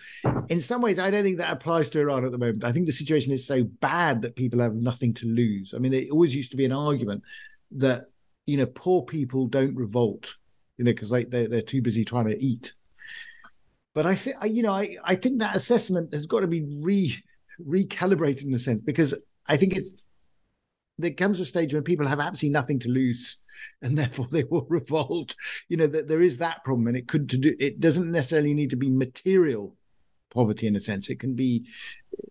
In 0.49 0.59
some 0.59 0.81
ways, 0.81 0.99
I 0.99 1.09
don't 1.09 1.23
think 1.23 1.37
that 1.37 1.53
applies 1.53 1.89
to 1.91 2.01
Iran 2.01 2.25
at 2.25 2.33
the 2.33 2.37
moment. 2.37 2.65
I 2.65 2.73
think 2.73 2.87
the 2.87 2.91
situation 2.91 3.31
is 3.31 3.47
so 3.47 3.63
bad 3.63 4.21
that 4.21 4.35
people 4.35 4.59
have 4.59 4.75
nothing 4.75 5.13
to 5.13 5.27
lose. 5.27 5.73
I 5.73 5.77
mean, 5.77 5.93
it 5.93 6.11
always 6.11 6.35
used 6.35 6.51
to 6.51 6.57
be 6.57 6.65
an 6.65 6.73
argument 6.73 7.23
that 7.77 8.07
you 8.45 8.57
know 8.57 8.65
poor 8.65 9.03
people 9.03 9.47
don't 9.47 9.77
revolt, 9.77 10.35
you 10.77 10.83
know, 10.83 10.91
because 10.91 11.09
they 11.09 11.23
they're, 11.23 11.47
they're 11.47 11.61
too 11.61 11.81
busy 11.81 12.03
trying 12.03 12.25
to 12.25 12.37
eat. 12.37 12.73
But 13.93 14.05
I 14.05 14.15
think 14.15 14.35
you 14.47 14.61
know, 14.61 14.73
I 14.73 14.97
I 15.05 15.15
think 15.15 15.39
that 15.39 15.55
assessment 15.55 16.11
has 16.11 16.25
got 16.25 16.41
to 16.41 16.47
be 16.47 16.65
re 16.81 17.15
recalibrated 17.65 18.43
in 18.43 18.53
a 18.53 18.59
sense 18.59 18.81
because 18.81 19.15
I 19.47 19.55
think 19.55 19.77
it's 19.77 20.03
there 20.97 21.11
comes 21.11 21.39
a 21.39 21.45
stage 21.45 21.73
when 21.73 21.83
people 21.83 22.07
have 22.07 22.19
absolutely 22.19 22.51
nothing 22.51 22.79
to 22.79 22.89
lose 22.89 23.37
and 23.81 23.97
therefore 23.97 24.27
they 24.31 24.43
will 24.43 24.65
revolt. 24.69 25.35
You 25.69 25.77
know 25.77 25.87
that 25.87 26.07
there 26.07 26.21
is 26.21 26.37
that 26.37 26.63
problem, 26.63 26.87
and 26.87 26.97
it 26.97 27.07
could 27.07 27.29
to 27.29 27.37
do. 27.37 27.55
It 27.59 27.79
doesn't 27.79 28.11
necessarily 28.11 28.53
need 28.53 28.69
to 28.71 28.77
be 28.77 28.89
material 28.89 29.75
poverty 30.33 30.67
in 30.67 30.75
a 30.75 30.79
sense. 30.79 31.09
It 31.09 31.19
can 31.19 31.35
be, 31.35 31.65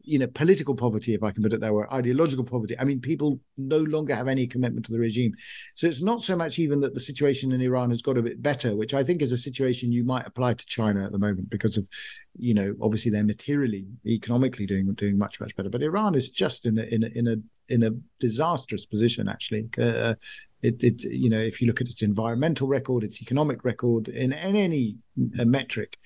you 0.03 0.19
know, 0.19 0.27
political 0.27 0.75
poverty, 0.75 1.15
if 1.15 1.23
I 1.23 1.31
can 1.31 1.43
put 1.43 1.53
it 1.53 1.61
that 1.61 1.73
way, 1.73 1.85
ideological 1.93 2.45
poverty. 2.45 2.77
I 2.79 2.85
mean, 2.85 3.01
people 3.01 3.41
no 3.57 3.79
longer 3.79 4.15
have 4.15 4.29
any 4.29 4.47
commitment 4.47 4.85
to 4.87 4.93
the 4.93 4.99
regime. 4.99 5.35
So 5.75 5.87
it's 5.87 6.03
not 6.03 6.23
so 6.23 6.37
much 6.37 6.59
even 6.59 6.81
that 6.81 6.95
the 6.95 7.01
situation 7.01 7.53
in 7.53 7.61
Iran 7.61 7.91
has 7.91 8.03
got 8.03 8.19
a 8.19 8.23
bit 8.23 8.43
better, 8.43 8.77
which 8.77 8.93
I 8.93 9.05
think 9.05 9.23
is 9.23 9.33
a 9.33 9.39
situation 9.39 9.93
you 9.93 10.05
might 10.05 10.27
apply 10.27 10.55
to 10.55 10.67
China 10.67 11.05
at 11.05 11.13
the 11.13 11.19
moment 11.19 11.49
because 11.49 11.77
of, 11.77 11.87
you 12.37 12.55
know, 12.55 12.75
obviously 12.83 13.11
they're 13.11 13.25
materially, 13.25 13.87
economically 14.07 14.67
doing 14.67 14.93
doing 14.95 15.17
much 15.17 15.41
much 15.41 15.57
better. 15.57 15.71
But 15.71 15.83
Iran 15.83 16.15
is 16.15 16.31
just 16.31 16.67
in 16.67 16.79
a 16.79 16.83
in 16.83 17.05
a 17.05 17.09
in 17.15 17.29
a 17.29 17.37
in 17.73 17.83
a 17.83 17.91
disastrous 18.21 18.87
position 18.87 19.29
actually. 19.29 19.69
Uh, 19.79 20.15
it, 20.63 20.83
it, 20.83 21.03
you 21.03 21.29
know, 21.29 21.41
if 21.41 21.61
you 21.61 21.67
look 21.67 21.81
at 21.81 21.89
its 21.89 22.03
environmental 22.03 22.69
record, 22.69 23.03
its 23.03 23.21
economic 23.21 23.65
record, 23.65 24.09
in, 24.09 24.33
in 24.33 24.57
any 24.57 24.97
uh, 25.39 25.45
metric, 25.45 25.99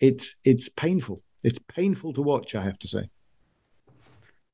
it's 0.00 0.36
it's 0.44 0.68
painful. 0.68 1.22
It's 1.42 1.58
painful 1.58 2.12
to 2.14 2.22
watch. 2.22 2.54
I 2.54 2.62
have 2.62 2.78
to 2.80 2.88
say. 2.88 3.08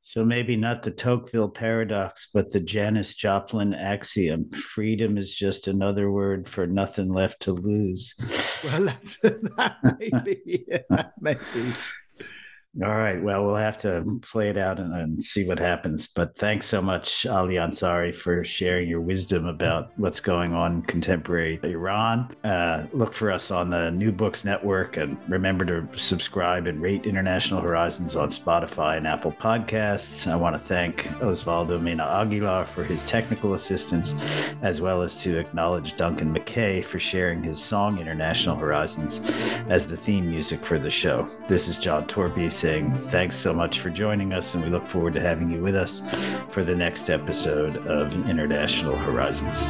So 0.02 0.24
maybe 0.24 0.56
not 0.56 0.82
the 0.82 0.90
Tocqueville 0.90 1.50
paradox, 1.50 2.28
but 2.32 2.50
the 2.50 2.60
Janis 2.60 3.14
Joplin 3.14 3.74
axiom: 3.74 4.50
freedom 4.50 5.18
is 5.18 5.34
just 5.34 5.66
another 5.66 6.10
word 6.10 6.48
for 6.48 6.66
nothing 6.66 7.12
left 7.12 7.40
to 7.42 7.52
lose. 7.52 8.14
Well, 8.62 8.84
that, 9.22 9.42
that 9.56 9.76
may 9.98 10.10
be. 10.24 10.66
That 10.88 11.12
may 11.20 11.36
be. 11.52 11.74
All 12.76 12.96
right. 12.96 13.20
Well, 13.20 13.44
we'll 13.44 13.56
have 13.56 13.78
to 13.78 14.20
play 14.30 14.50
it 14.50 14.58
out 14.58 14.78
and, 14.78 14.92
and, 14.94 15.24
see 15.24 15.48
what 15.48 15.58
happens. 15.58 16.06
But 16.06 16.36
thanks 16.36 16.66
so 16.66 16.82
much, 16.82 17.26
Ali 17.26 17.54
Ansari, 17.54 18.14
for 18.14 18.44
sharing 18.44 18.88
your 18.88 19.00
wisdom 19.00 19.46
about 19.46 19.90
what's 19.96 20.20
going 20.20 20.52
on 20.52 20.74
in 20.74 20.82
contemporary 20.82 21.58
Iran. 21.64 22.30
Uh, 22.44 22.86
look 22.92 23.14
for 23.14 23.32
us 23.32 23.50
on 23.50 23.70
the 23.70 23.90
New 23.90 24.12
Books 24.12 24.44
Network 24.44 24.98
and 24.98 25.18
remember 25.28 25.64
to 25.64 25.98
subscribe 25.98 26.66
and 26.66 26.80
rate 26.80 27.06
International 27.06 27.60
Horizons 27.60 28.14
on 28.14 28.28
Spotify 28.28 28.98
and 28.98 29.06
Apple 29.06 29.32
Podcasts. 29.32 30.30
I 30.30 30.36
want 30.36 30.54
to 30.54 30.60
thank 30.60 31.04
Osvaldo 31.20 31.80
Mena 31.80 32.04
Aguilar 32.04 32.66
for 32.66 32.84
his 32.84 33.02
technical 33.02 33.54
assistance, 33.54 34.14
as 34.62 34.80
well 34.80 35.00
as 35.02 35.16
to 35.22 35.38
acknowledge 35.38 35.96
Duncan 35.96 36.32
McKay 36.32 36.84
for 36.84 37.00
sharing 37.00 37.42
his 37.42 37.60
song 37.60 37.98
International 37.98 38.56
Horizons 38.56 39.20
as 39.68 39.86
the 39.86 39.96
theme 39.96 40.28
music 40.28 40.62
for 40.62 40.78
the 40.78 40.90
show. 40.90 41.26
This 41.48 41.66
is 41.66 41.78
John 41.78 42.06
Torpey 42.06 42.57
thanks 42.60 43.36
so 43.36 43.52
much 43.52 43.78
for 43.78 43.88
joining 43.88 44.32
us, 44.32 44.54
and 44.54 44.64
we 44.64 44.70
look 44.70 44.84
forward 44.84 45.14
to 45.14 45.20
having 45.20 45.48
you 45.48 45.62
with 45.62 45.76
us 45.76 46.02
for 46.50 46.64
the 46.64 46.74
next 46.74 47.08
episode 47.08 47.76
of 47.86 48.12
International 48.28 48.96
Horizons. 48.96 49.62